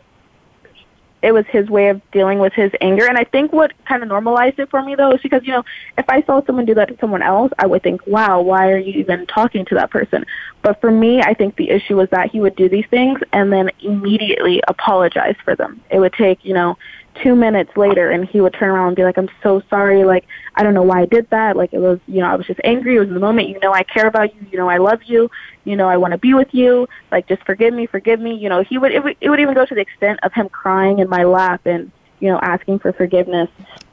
[1.25, 3.07] it was his way of dealing with his anger.
[3.07, 5.65] And I think what kind of normalized it for me though is because you know
[5.97, 8.79] if I saw someone do that to someone else I would think wow why are
[8.79, 10.27] you even talking to that person?
[10.61, 13.51] But for me I think the issue was that he would do these things and
[13.51, 15.81] then immediately apologize for them.
[15.91, 16.77] It would take you know
[17.23, 20.27] two minutes later and he would turn around and be like, I'm so sorry, like
[20.55, 21.57] I don't know why I did that.
[21.57, 23.73] Like it was you know, I was just angry, it was the moment, you know
[23.73, 25.31] I care about you, you know I love you,
[25.65, 28.35] you know, I want to be with you, like just forgive me, forgive me.
[28.35, 30.49] You know, he would it would it would even go to the extent of him
[30.49, 31.91] crying in my lap and,
[32.21, 33.49] you know, asking for forgiveness.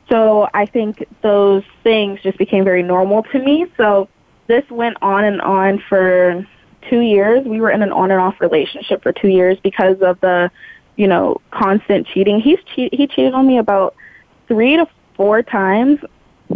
[0.10, 3.68] So I think those things just became very normal to me.
[3.78, 4.10] So
[4.48, 6.46] this went on and on for
[6.90, 7.46] two years.
[7.46, 10.52] We were in an on and off relationship for two years because of the
[10.96, 12.40] you know, constant cheating.
[12.40, 13.96] He's cheat he cheated on me about
[14.48, 16.00] three to four times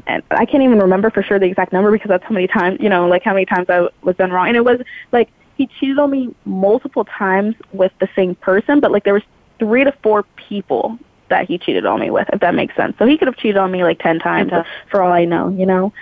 [0.07, 2.79] and I can't even remember for sure the exact number because that's how many times
[2.79, 4.47] you know, like how many times I was done wrong.
[4.47, 4.81] And it was
[5.11, 9.23] like he cheated on me multiple times with the same person, but like there was
[9.59, 12.95] three to four people that he cheated on me with, if that makes sense.
[12.99, 14.51] So he could have cheated on me like ten times
[14.89, 15.93] for all I know, you know.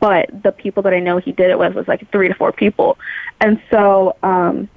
[0.00, 2.52] But the people that I know he did it with was like three to four
[2.52, 2.98] people.
[3.40, 4.68] And so, um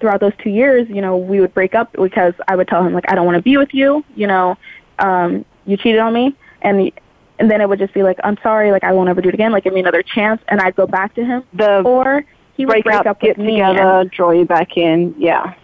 [0.00, 2.92] throughout those two years, you know, we would break up because I would tell him
[2.92, 4.04] like, I don't want to be with you.
[4.16, 4.58] You know,
[4.98, 6.90] um, you cheated on me, and
[7.38, 9.34] and then it would just be like, I'm sorry, like I won't ever do it
[9.34, 9.52] again.
[9.52, 11.44] Like give me another chance, and I'd go back to him.
[11.52, 12.24] The or
[12.56, 13.52] he would break, break up, up get with me.
[13.54, 15.14] together, and- draw you back in.
[15.18, 15.54] Yeah.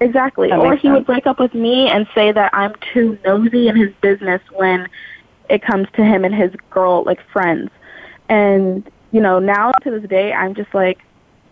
[0.00, 0.48] Exactly.
[0.48, 3.76] That Or he would break up with me and say that I'm too nosy in
[3.76, 4.88] his business when
[5.50, 7.70] it comes to him and his girl like friends.
[8.30, 11.00] And you know, now to this day I'm just like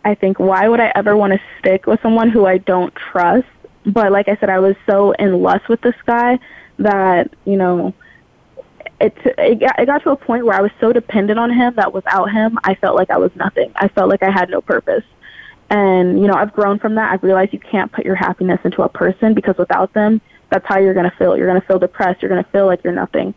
[0.04, 3.46] I think why would I ever want to stick with someone who I don't trust?
[3.86, 6.38] But like I said I was so in lust with this guy
[6.78, 7.94] that, you know,
[9.00, 11.74] it it got, it got to a point where I was so dependent on him
[11.76, 13.72] that without him I felt like I was nothing.
[13.76, 15.04] I felt like I had no purpose.
[15.70, 17.12] And, you know, I've grown from that.
[17.12, 20.20] I've realized you can't put your happiness into a person because without them,
[20.50, 21.36] that's how you're going to feel.
[21.36, 22.22] You're going to feel depressed.
[22.22, 23.34] You're going to feel like you're nothing.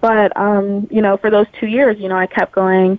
[0.00, 2.98] But, um, you know, for those two years, you know, I kept going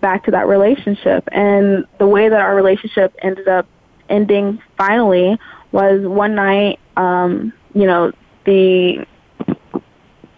[0.00, 1.28] back to that relationship.
[1.32, 3.66] And the way that our relationship ended up
[4.08, 5.38] ending finally
[5.72, 8.12] was one night, um, you know,
[8.44, 9.06] the,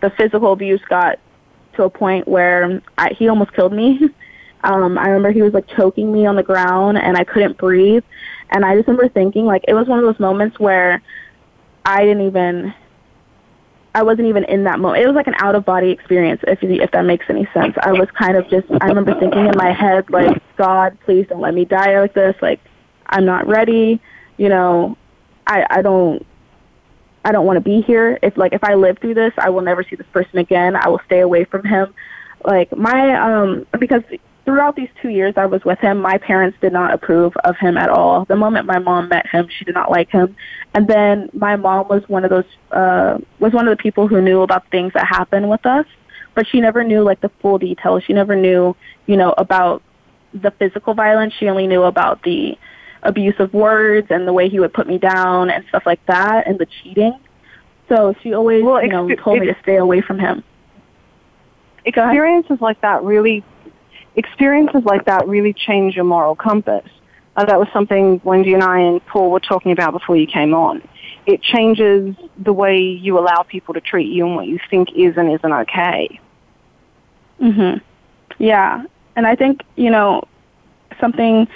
[0.01, 1.19] the physical abuse got
[1.75, 4.01] to a point where I, he almost killed me.
[4.65, 8.05] Um, I remember he was like choking me on the ground and I couldn't breathe.
[8.51, 11.03] And I just remember thinking like it was one of those moments where
[11.85, 12.73] I didn't even
[13.95, 15.03] I wasn't even in that moment.
[15.03, 17.75] It was like an out of body experience if if that makes any sense.
[17.83, 21.41] I was kind of just I remember thinking in my head like God, please don't
[21.41, 22.35] let me die like this.
[22.41, 22.61] Like
[23.07, 24.01] I'm not ready.
[24.39, 24.97] You know,
[25.47, 26.27] I I don't
[27.25, 28.19] I don't want to be here.
[28.23, 30.75] If like if I live through this, I will never see this person again.
[30.75, 31.95] I will stay away from him.
[32.45, 34.03] Like my um because
[34.45, 37.77] throughout these two years I was with him, my parents did not approve of him
[37.77, 38.25] at all.
[38.25, 40.37] The moment my mom met him, she did not like him.
[40.75, 44.21] And then my mom was one of those uh was one of the people who
[44.21, 45.87] knew about things that happened with us,
[46.35, 48.03] but she never knew like the full details.
[48.05, 48.75] She never knew,
[49.07, 49.83] you know, about
[50.35, 51.35] the physical violence.
[51.39, 52.59] She only knew about the
[53.03, 56.59] abusive words and the way he would put me down and stuff like that and
[56.59, 57.19] the cheating.
[57.89, 60.43] So she always, Well, you know, told me to stay away from him.
[61.85, 63.45] experiences like that really
[64.17, 66.89] experiences like that really change your moral compass.
[67.37, 70.53] Uh, that was something Wendy and I and Paul were talking about before you came
[70.53, 70.87] on.
[71.25, 75.17] It changes the way you allow people to treat you and what you think is
[75.17, 76.21] and isn't okay.
[77.41, 77.81] Mhm.
[78.39, 78.85] Yeah.
[79.17, 80.25] And I think, you know,
[81.01, 81.49] something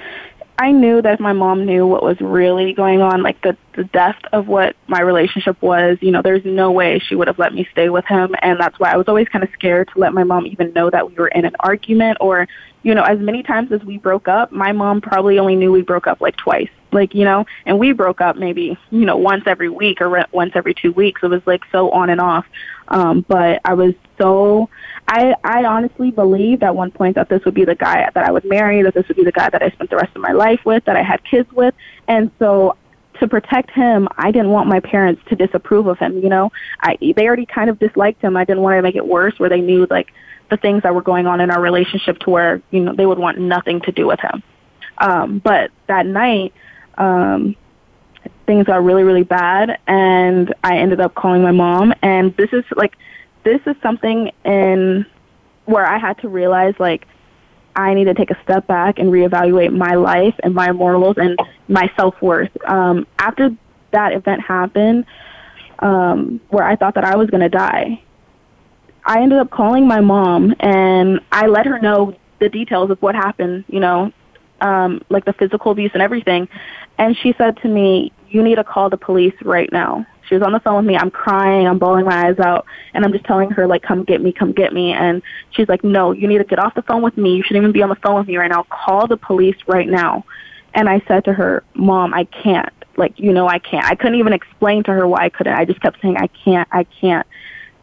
[0.59, 3.85] I knew that if my mom knew what was really going on, like the the
[3.85, 7.53] depth of what my relationship was, you know, there's no way she would have let
[7.53, 10.15] me stay with him, and that's why I was always kind of scared to let
[10.15, 12.49] my mom even know that we were in an argument or,
[12.83, 15.83] you know, as many times as we broke up, my mom probably only knew we
[15.83, 19.45] broke up like twice, like you know, and we broke up maybe you know once
[19.47, 21.23] every week or once every two weeks.
[21.23, 22.47] It was like so on and off.
[22.89, 24.69] Um, but I was so
[25.09, 28.31] I I honestly believed at one point that this would be the guy that I
[28.31, 30.33] would marry, that this would be the guy that I spent the rest of my
[30.33, 31.75] life with, that I had kids with,
[32.09, 32.77] and so
[33.21, 36.23] to protect him, I didn't want my parents to disapprove of him.
[36.23, 38.37] You know, I they already kind of disliked him.
[38.37, 40.13] I didn't want to make it worse, where they knew like
[40.51, 43.19] the things that were going on in our relationship, to where you know they would
[43.19, 44.43] want nothing to do with him.
[44.99, 46.53] Um, but that night,
[46.97, 47.57] um,
[48.47, 51.93] things got really, really bad, and I ended up calling my mom.
[52.03, 52.97] And this is like,
[53.45, 55.07] this is something in
[55.67, 57.07] where I had to realize like
[57.75, 61.39] I need to take a step back and reevaluate my life and my morals and
[61.69, 62.51] my self worth.
[62.67, 63.51] Um, after
[63.91, 65.05] that event happened,
[65.81, 68.03] um, where I thought that I was going to die,
[69.05, 73.15] I ended up calling my mom and I let her know the details of what
[73.15, 74.13] happened, you know,
[74.61, 76.49] um, like the physical abuse and everything.
[76.99, 80.07] And she said to me, You need to call the police right now.
[80.29, 80.97] She was on the phone with me.
[80.97, 81.67] I'm crying.
[81.67, 82.67] I'm bawling my eyes out.
[82.95, 84.93] And I'm just telling her, like, come get me, come get me.
[84.93, 87.37] And she's like, no, you need to get off the phone with me.
[87.37, 88.65] You shouldn't even be on the phone with me right now.
[88.65, 90.25] Call the police right now.
[90.75, 92.73] And I said to her, Mom, I can't.
[92.97, 93.85] Like, you know, I can't.
[93.85, 95.55] I couldn't even explain to her why I couldn't.
[95.55, 97.27] I just kept saying, I can't, I can't.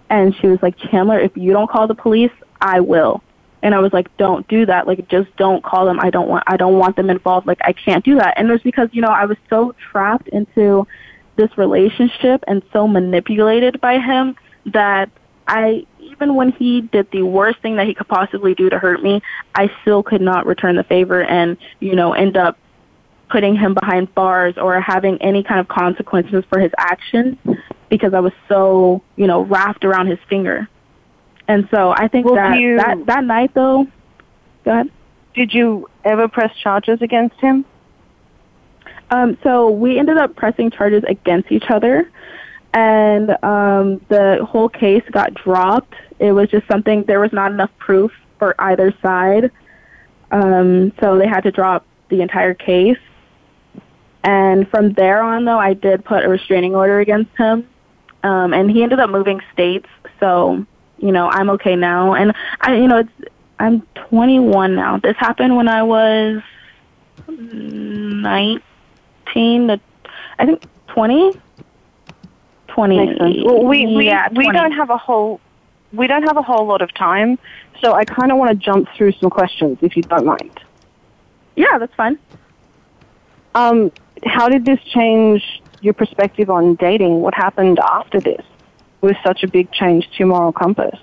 [0.10, 2.32] And she was like, Chandler, if you don't call the police,
[2.62, 3.24] I will
[3.64, 4.88] and I was like, don't do that.
[4.88, 5.97] Like, just don't call them.
[6.01, 7.47] I don't want, I don't want them involved.
[7.47, 8.34] Like, I can't do that.
[8.38, 10.86] And it was because, you know, I was so trapped into
[11.38, 14.36] this relationship and so manipulated by him
[14.66, 15.09] that
[15.47, 19.01] I, even when he did the worst thing that he could possibly do to hurt
[19.01, 19.22] me,
[19.55, 22.57] I still could not return the favor and, you know, end up
[23.30, 27.38] putting him behind bars or having any kind of consequences for his actions
[27.88, 30.68] because I was so, you know, wrapped around his finger.
[31.48, 33.88] And so I think well, that, you, that that night though,
[34.64, 34.89] go ahead.
[35.34, 37.66] Did you ever press charges against him?
[39.10, 42.10] Um, so we ended up pressing charges against each other,
[42.74, 45.94] and um, the whole case got dropped.
[46.20, 49.52] It was just something there was not enough proof for either side,
[50.32, 52.98] um, so they had to drop the entire case.
[54.24, 57.68] And from there on, though, I did put a restraining order against him,
[58.24, 59.89] um, and he ended up moving states.
[60.20, 60.66] So
[60.98, 62.14] you know, I'm okay now.
[62.14, 63.12] And I, you know, it's
[63.60, 64.98] I'm 21 now.
[64.98, 66.41] This happened when I was
[67.28, 68.62] 19
[69.68, 69.80] to
[70.39, 71.39] I think 20.
[72.68, 73.44] 20.
[73.46, 75.39] Well, we we yeah, we don't have a whole
[75.94, 77.38] we don't have a whole lot of time,
[77.82, 80.60] so I kind of want to jump through some questions if you don't mind.
[81.56, 82.18] Yeah, that's fine.
[83.54, 83.91] Um,
[84.26, 87.22] how did this change your perspective on dating?
[87.22, 88.44] What happened after this?
[89.04, 90.97] Was such a big change to your moral compass?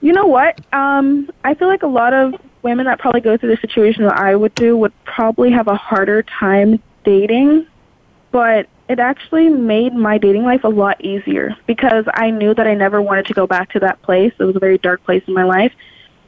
[0.00, 0.56] You know what?
[0.72, 4.16] Um, I feel like a lot of women that probably go through the situation that
[4.16, 7.66] I would do would probably have a harder time dating,
[8.30, 12.74] but it actually made my dating life a lot easier because I knew that I
[12.74, 14.32] never wanted to go back to that place.
[14.38, 15.72] It was a very dark place in my life.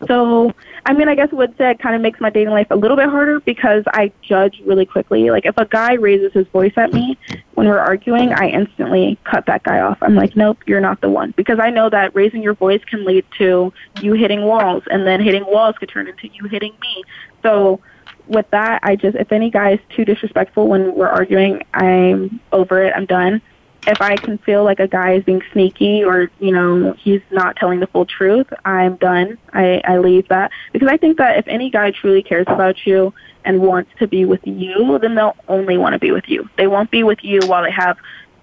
[0.07, 0.53] So,
[0.87, 3.09] I mean, I guess say it kind of makes my dating life a little bit
[3.09, 5.31] harder because I judge really quickly.
[5.31, 7.19] Like, if a guy raises his voice at me
[7.55, 9.99] when we're arguing, I instantly cut that guy off.
[10.01, 11.33] I'm like, nope, you're not the one.
[11.37, 15.21] Because I know that raising your voice can lead to you hitting walls, and then
[15.21, 17.05] hitting walls could turn into you hitting me.
[17.43, 17.81] So,
[18.27, 22.83] with that, I just, if any guy is too disrespectful when we're arguing, I'm over
[22.83, 22.95] it.
[22.97, 23.43] I'm done
[23.87, 27.57] if I can feel like a guy is being sneaky or, you know, he's not
[27.57, 29.39] telling the full truth, I'm done.
[29.53, 30.51] I, I leave that.
[30.73, 33.15] Because I think that if any guy truly cares about you
[33.45, 36.49] and wants to be with you, then they'll only want to be with you.
[36.57, 37.97] They won't be with you while they have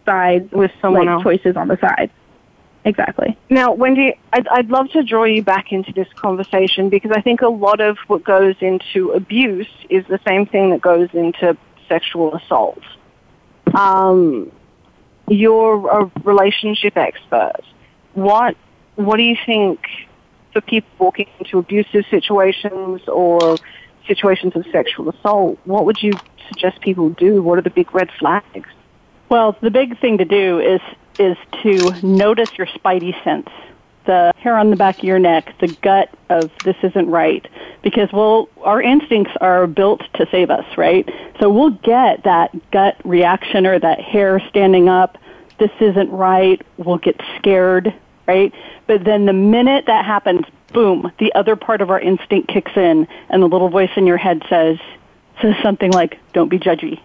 [0.06, 1.24] sides with someone like, else.
[1.24, 2.10] choices on the side.
[2.84, 3.38] Exactly.
[3.50, 7.42] Now, Wendy, I'd, I'd love to draw you back into this conversation because I think
[7.42, 11.58] a lot of what goes into abuse is the same thing that goes into
[11.90, 12.82] sexual assault.
[13.76, 14.52] Um,
[15.28, 17.62] you're a relationship expert.
[18.14, 18.56] What
[18.96, 19.80] what do you think
[20.54, 23.60] for people walking into abusive situations or
[24.08, 25.60] situations of sexual assault?
[25.66, 27.44] What would you suggest people do?
[27.44, 28.70] What are the big red flags?
[29.30, 30.82] Well, the big thing to do is
[31.20, 33.50] is to notice your spidey sense,
[34.08, 37.48] the hair on the back of your neck, the gut of this isn't right,
[37.84, 41.08] because well, our instincts are built to save us, right?
[41.40, 45.20] So we'll get that gut reaction or that hair standing up
[45.60, 47.94] this isn't right, we'll get scared,
[48.28, 48.54] right?
[48.86, 53.08] But then the minute that happens, boom, the other part of our instinct kicks in
[53.30, 54.78] and the little voice in your head says,
[55.42, 57.00] says something like, "Don't be judgy.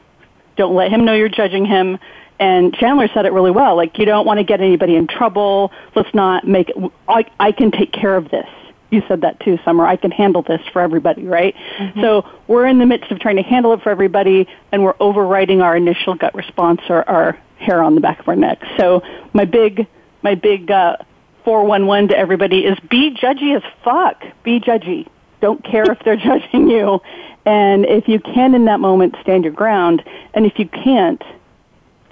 [0.57, 1.99] Don't let him know you're judging him."
[2.43, 3.77] And Chandler said it really well.
[3.77, 5.71] Like, you don't want to get anybody in trouble.
[5.95, 6.93] Let's not make it.
[7.09, 8.49] I, I can take care of this.
[8.91, 9.87] You said that too, Summer.
[9.87, 11.55] I can handle this for everybody, right?
[11.79, 12.01] Mm-hmm.
[12.01, 15.63] So we're in the midst of trying to handle it for everybody, and we're overriding
[15.63, 18.61] our initial gut response or our hair on the back of our neck.
[18.77, 19.87] So my big,
[20.23, 20.97] my big uh,
[21.45, 24.21] 411 to everybody is be judgy as fuck.
[24.43, 25.07] Be judgy.
[25.41, 27.01] Don't care if they're judging you.
[27.47, 30.03] And if you can in that moment, stand your ground.
[30.35, 31.23] And if you can't,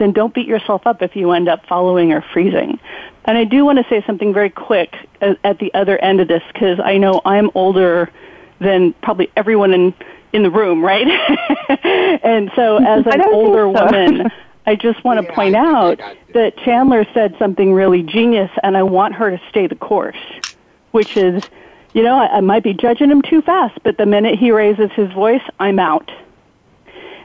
[0.00, 2.80] then don't beat yourself up if you end up following or freezing.
[3.26, 6.42] And I do want to say something very quick at, the other end of this
[6.52, 8.10] because I know I'm older
[8.58, 9.94] than probably everyone in
[10.32, 11.06] in the room, right?
[12.24, 13.84] and so as an older so.
[13.84, 14.30] woman,
[14.66, 16.00] I just want to yeah, point out
[16.32, 20.16] that Chandler said something really genius and I want her to stay the course,
[20.92, 21.42] which is,
[21.92, 24.90] you know, I, I might be judging him too fast, but the minute he raises
[24.92, 26.10] his voice, I'm out.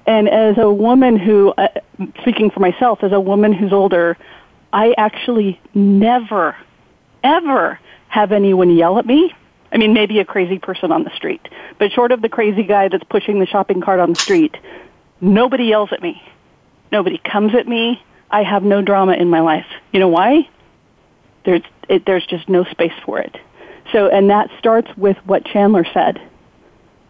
[0.07, 1.67] And as a woman who, uh,
[2.21, 4.17] speaking for myself, as a woman who's older,
[4.71, 6.55] I actually never,
[7.23, 9.33] ever have anyone yell at me.
[9.71, 11.41] I mean, maybe a crazy person on the street,
[11.79, 14.55] but short of the crazy guy that's pushing the shopping cart on the street,
[15.19, 16.21] nobody yells at me.
[16.91, 18.01] Nobody comes at me.
[18.29, 19.65] I have no drama in my life.
[19.91, 20.47] You know why?
[21.45, 23.35] There's, it, there's just no space for it.
[23.91, 26.21] So, and that starts with what Chandler said.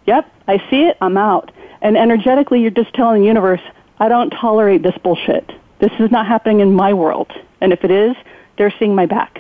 [0.08, 1.52] Yep, I see it, I'm out.
[1.82, 3.62] And energetically, you're just telling the universe,
[4.00, 5.50] I don't tolerate this bullshit.
[5.80, 7.32] This is not happening in my world.
[7.62, 8.16] And if it is,
[8.58, 9.40] they're seeing my back.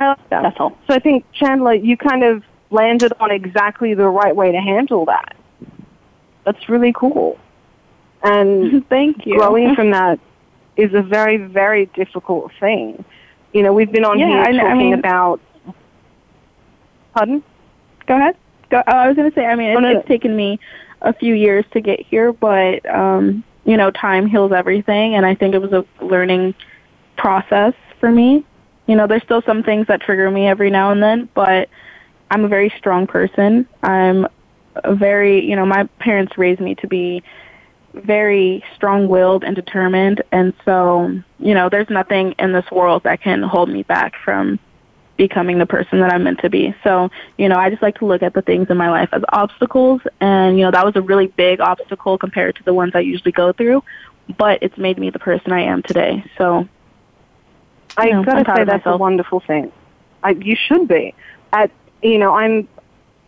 [0.00, 0.42] I like that.
[0.42, 0.76] That's all.
[0.88, 5.06] So I think, Chandler, you kind of landed on exactly the right way to handle
[5.06, 5.36] that.
[6.44, 7.38] That's really cool.
[8.22, 9.38] And thank you.
[9.38, 10.18] Growing from that
[10.76, 13.04] is a very, very difficult thing.
[13.52, 15.40] You know, we've been on yeah, here I, talking I mean, about.
[17.14, 17.44] Pardon?
[18.06, 18.36] Go ahead.
[18.70, 20.58] Go, oh, I was going to say, I mean, it's, oh, no, it's taken me
[21.02, 25.34] a few years to get here, but um, you know, time heals everything, and I
[25.34, 26.54] think it was a learning
[27.16, 28.44] process for me.
[28.86, 31.68] You know, there's still some things that trigger me every now and then, but
[32.30, 33.66] I'm a very strong person.
[33.82, 34.26] I'm
[34.76, 37.22] a very, you know, my parents raised me to be
[37.94, 43.42] very strong-willed and determined, and so, you know, there's nothing in this world that can
[43.42, 44.58] hold me back from
[45.16, 46.74] becoming the person that I'm meant to be.
[46.82, 49.22] So, you know, I just like to look at the things in my life as
[49.32, 53.00] obstacles and, you know, that was a really big obstacle compared to the ones I
[53.00, 53.82] usually go through,
[54.36, 56.24] but it's made me the person I am today.
[56.36, 56.68] So,
[57.96, 58.94] I know, gotta say that's myself.
[58.94, 59.72] a wonderful thing.
[60.22, 61.14] I, you should be.
[61.52, 61.70] At
[62.02, 62.66] you know, I'm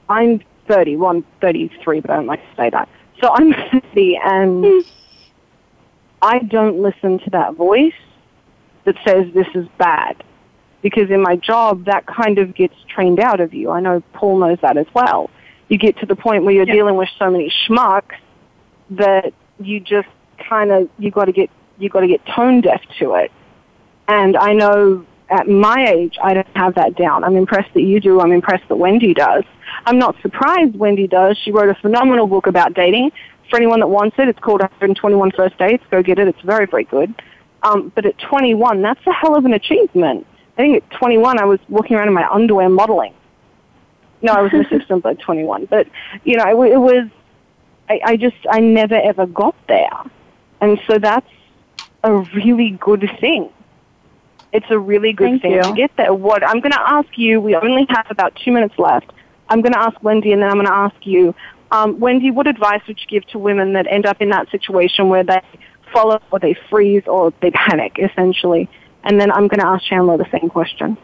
[0.09, 2.89] I'm 31, 33, but I don't like to say that.
[3.20, 4.84] So I'm 50, and
[6.20, 7.93] I don't listen to that voice
[8.84, 10.22] that says this is bad
[10.87, 13.72] because in my job that kind of gets trained out of you.
[13.72, 15.30] I know Paul knows that as well.
[15.66, 16.74] You get to the point where you're yeah.
[16.74, 18.14] dealing with so many schmucks
[18.91, 20.07] that you just
[20.49, 23.32] kind of you got to get you got to get tone deaf to it.
[24.07, 27.24] And I know at my age I don't have that down.
[27.24, 28.20] I'm impressed that you do.
[28.20, 29.43] I'm impressed that Wendy does.
[29.87, 31.37] I'm not surprised Wendy does.
[31.45, 33.11] She wrote a phenomenal book about dating.
[33.51, 35.82] For anyone that wants it, it's called 121 First Dates.
[35.91, 36.28] Go get it.
[36.28, 37.12] It's very, very good.
[37.64, 40.28] Um, but at 21, that's a hell of an achievement.
[40.57, 43.15] I think at 21 I was walking around in my underwear modeling.
[44.23, 45.87] No, I was an assistant by 21, but
[46.25, 47.09] you know, it, it was.
[47.89, 50.03] I, I just I never ever got there,
[50.61, 51.31] and so that's
[52.03, 53.51] a really good thing.
[54.53, 55.63] It's a really good Thank thing you.
[55.63, 56.15] to get there.
[56.15, 59.13] What I'm going to ask you, we only have about two minutes left.
[59.49, 61.35] I'm going to ask Wendy, and then I'm going to ask you,
[61.71, 65.09] um, Wendy, what advice would you give to women that end up in that situation
[65.09, 65.41] where they
[65.93, 68.69] follow or they freeze or they panic, essentially?
[69.07, 70.99] And then I'm going to ask Chandler the same question.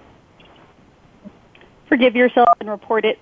[1.89, 3.19] Forgive yourself and report it.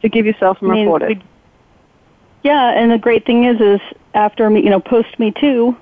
[0.00, 1.18] Forgive yourself and I mean, report it.
[2.42, 3.80] Yeah, and the great thing is, is
[4.14, 5.76] after me, you know, post Me Too,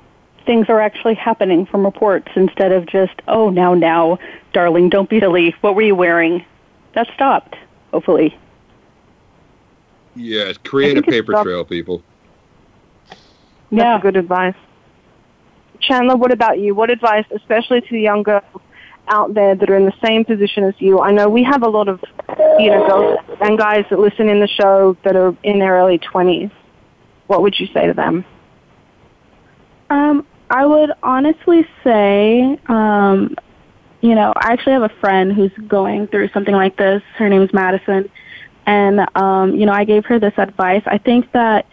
[0.45, 4.19] things are actually happening from reports instead of just, oh, now, now,
[4.53, 5.55] darling, don't be silly.
[5.61, 6.45] What were you wearing?
[6.95, 7.55] That stopped,
[7.93, 8.37] hopefully.
[10.17, 12.03] Yeah, create a paper trail, people.
[13.11, 13.21] That's
[13.71, 14.01] yeah.
[14.01, 14.57] good advice.
[15.81, 16.75] Chandler, what about you?
[16.75, 18.45] What advice, especially to the young girls
[19.09, 21.01] out there that are in the same position as you?
[21.01, 22.03] I know we have a lot of,
[22.59, 25.99] you know, girls and guys that listen in the show that are in their early
[25.99, 26.51] 20s.
[27.27, 28.25] What would you say to them?
[29.91, 33.35] Um, I would honestly say, um,
[34.01, 37.03] you know, I actually have a friend who's going through something like this.
[37.17, 38.11] Her name's Madison.
[38.67, 40.83] And, um, you know, I gave her this advice.
[40.87, 41.67] I think that,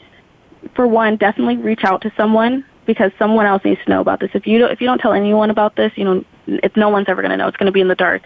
[0.75, 4.31] for one, definitely reach out to someone because someone else needs to know about this.
[4.33, 7.07] If you don't, if you don't tell anyone about this, you know, if no one's
[7.09, 7.47] ever going to know.
[7.47, 8.23] It's going to be in the dark.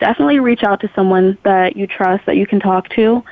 [0.00, 3.22] definitely reach out to someone that you trust, that you can talk to.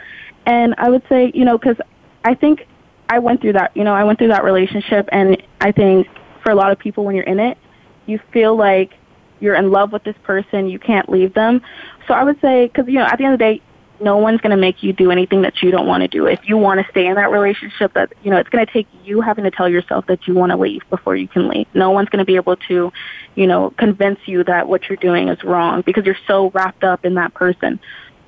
[0.47, 1.77] And I would say, you know, because
[2.25, 2.67] I think
[3.09, 6.09] I went through that, you know, I went through that relationship, and I think
[6.43, 7.59] for a lot of people, when you're in it,
[8.07, 8.93] you feel like
[9.41, 11.63] you're in love with this person, you can't leave them.
[12.07, 13.63] So I would say, because, you know, at the end of the day,
[14.03, 16.27] no one's going to make you do anything that you don't want to do.
[16.27, 18.89] If you want to stay in that relationship, that you know, it's going to take
[19.05, 21.67] you having to tell yourself that you want to leave before you can leave.
[21.73, 22.93] No one's going to be able to,
[23.35, 27.05] you know, convince you that what you're doing is wrong because you're so wrapped up
[27.05, 27.79] in that person.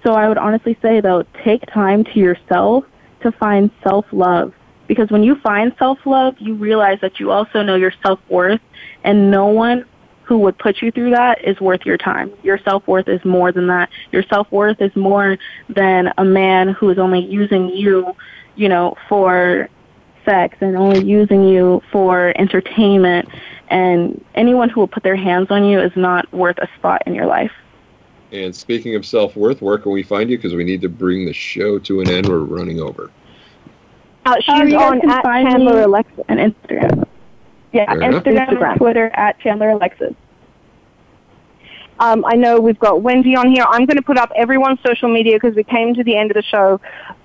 [0.04, 2.84] So I would honestly say though, take time to yourself
[3.22, 4.54] to find self-love
[4.86, 8.60] because when you find self-love, you realize that you also know your self-worth
[9.02, 9.86] and no one
[10.24, 12.32] who would put you through that is worth your time.
[12.42, 13.90] Your self-worth is more than that.
[14.10, 18.16] Your self-worth is more than a man who is only using you,
[18.56, 19.68] you know, for
[20.24, 23.28] sex and only using you for entertainment
[23.68, 27.14] and anyone who will put their hands on you is not worth a spot in
[27.14, 27.52] your life.
[28.32, 30.36] And speaking of self-worth, where can we find you?
[30.36, 32.28] Because we need to bring the show to an end.
[32.28, 33.10] We're running over.
[34.26, 37.03] Uh, she's on at Chandler Alexis and Instagram.
[37.74, 40.14] Yeah, Instagram, Instagram, Twitter at Chandler Alexis.
[41.98, 43.64] Um, I know we've got Wendy on here.
[43.68, 46.36] I'm going to put up everyone's social media because we came to the end of
[46.36, 46.80] the show.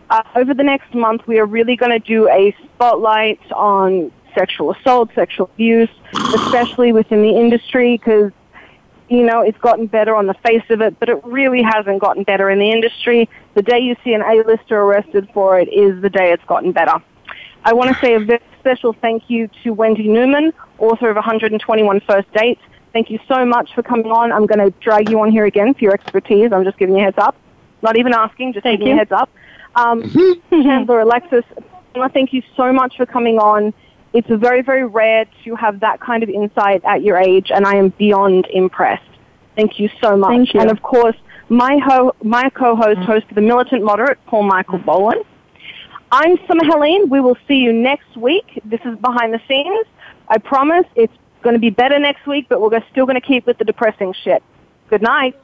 [0.10, 4.74] Uh, over the next month, we are really going to do a spotlight on sexual
[4.74, 8.32] assault, sexual abuse, especially within the industry because,
[9.08, 12.24] you know, it's gotten better on the face of it, but it really hasn't gotten
[12.24, 13.30] better in the industry.
[13.54, 16.96] The day you see an A-lister arrested for it is the day it's gotten better.
[17.64, 22.02] I want to say a very special thank you to Wendy Newman, author of 121
[22.02, 22.62] First Dates.
[22.94, 24.32] Thank you so much for coming on.
[24.32, 26.52] I'm going to drag you on here again for your expertise.
[26.52, 27.36] I'm just giving you a heads up.
[27.82, 28.94] Not even asking, just thank giving you.
[28.94, 29.30] you a heads up.
[29.76, 31.46] Um, Chandler Alexis,
[32.14, 33.74] thank you so much for coming on.
[34.14, 37.76] It's very, very rare to have that kind of insight at your age, and I
[37.76, 39.04] am beyond impressed.
[39.56, 40.30] Thank you so much.
[40.30, 40.62] Thank you.
[40.62, 41.16] And of course,
[41.50, 45.24] my, ho- my co-host, host of The Militant Moderate, Paul Michael Boland.
[46.12, 47.10] I'm Summer Helene.
[47.10, 48.60] We will see you next week.
[48.66, 49.86] This is Behind the Scenes.
[50.28, 53.46] I promise it's going to be better next week, but we're still going to keep
[53.46, 54.42] with the depressing shit.
[54.90, 55.40] Good night.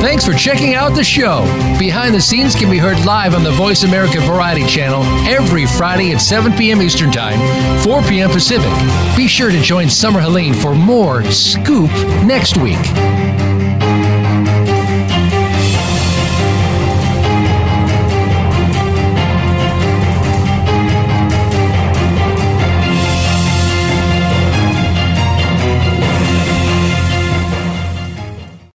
[0.00, 1.42] Thanks for checking out the show.
[1.78, 6.12] Behind the Scenes can be heard live on the Voice America Variety channel every Friday
[6.12, 6.82] at 7 p.m.
[6.82, 7.38] Eastern Time,
[7.82, 8.30] 4 p.m.
[8.30, 8.72] Pacific.
[9.16, 11.90] Be sure to join Summer Helene for more Scoop
[12.24, 12.78] next week.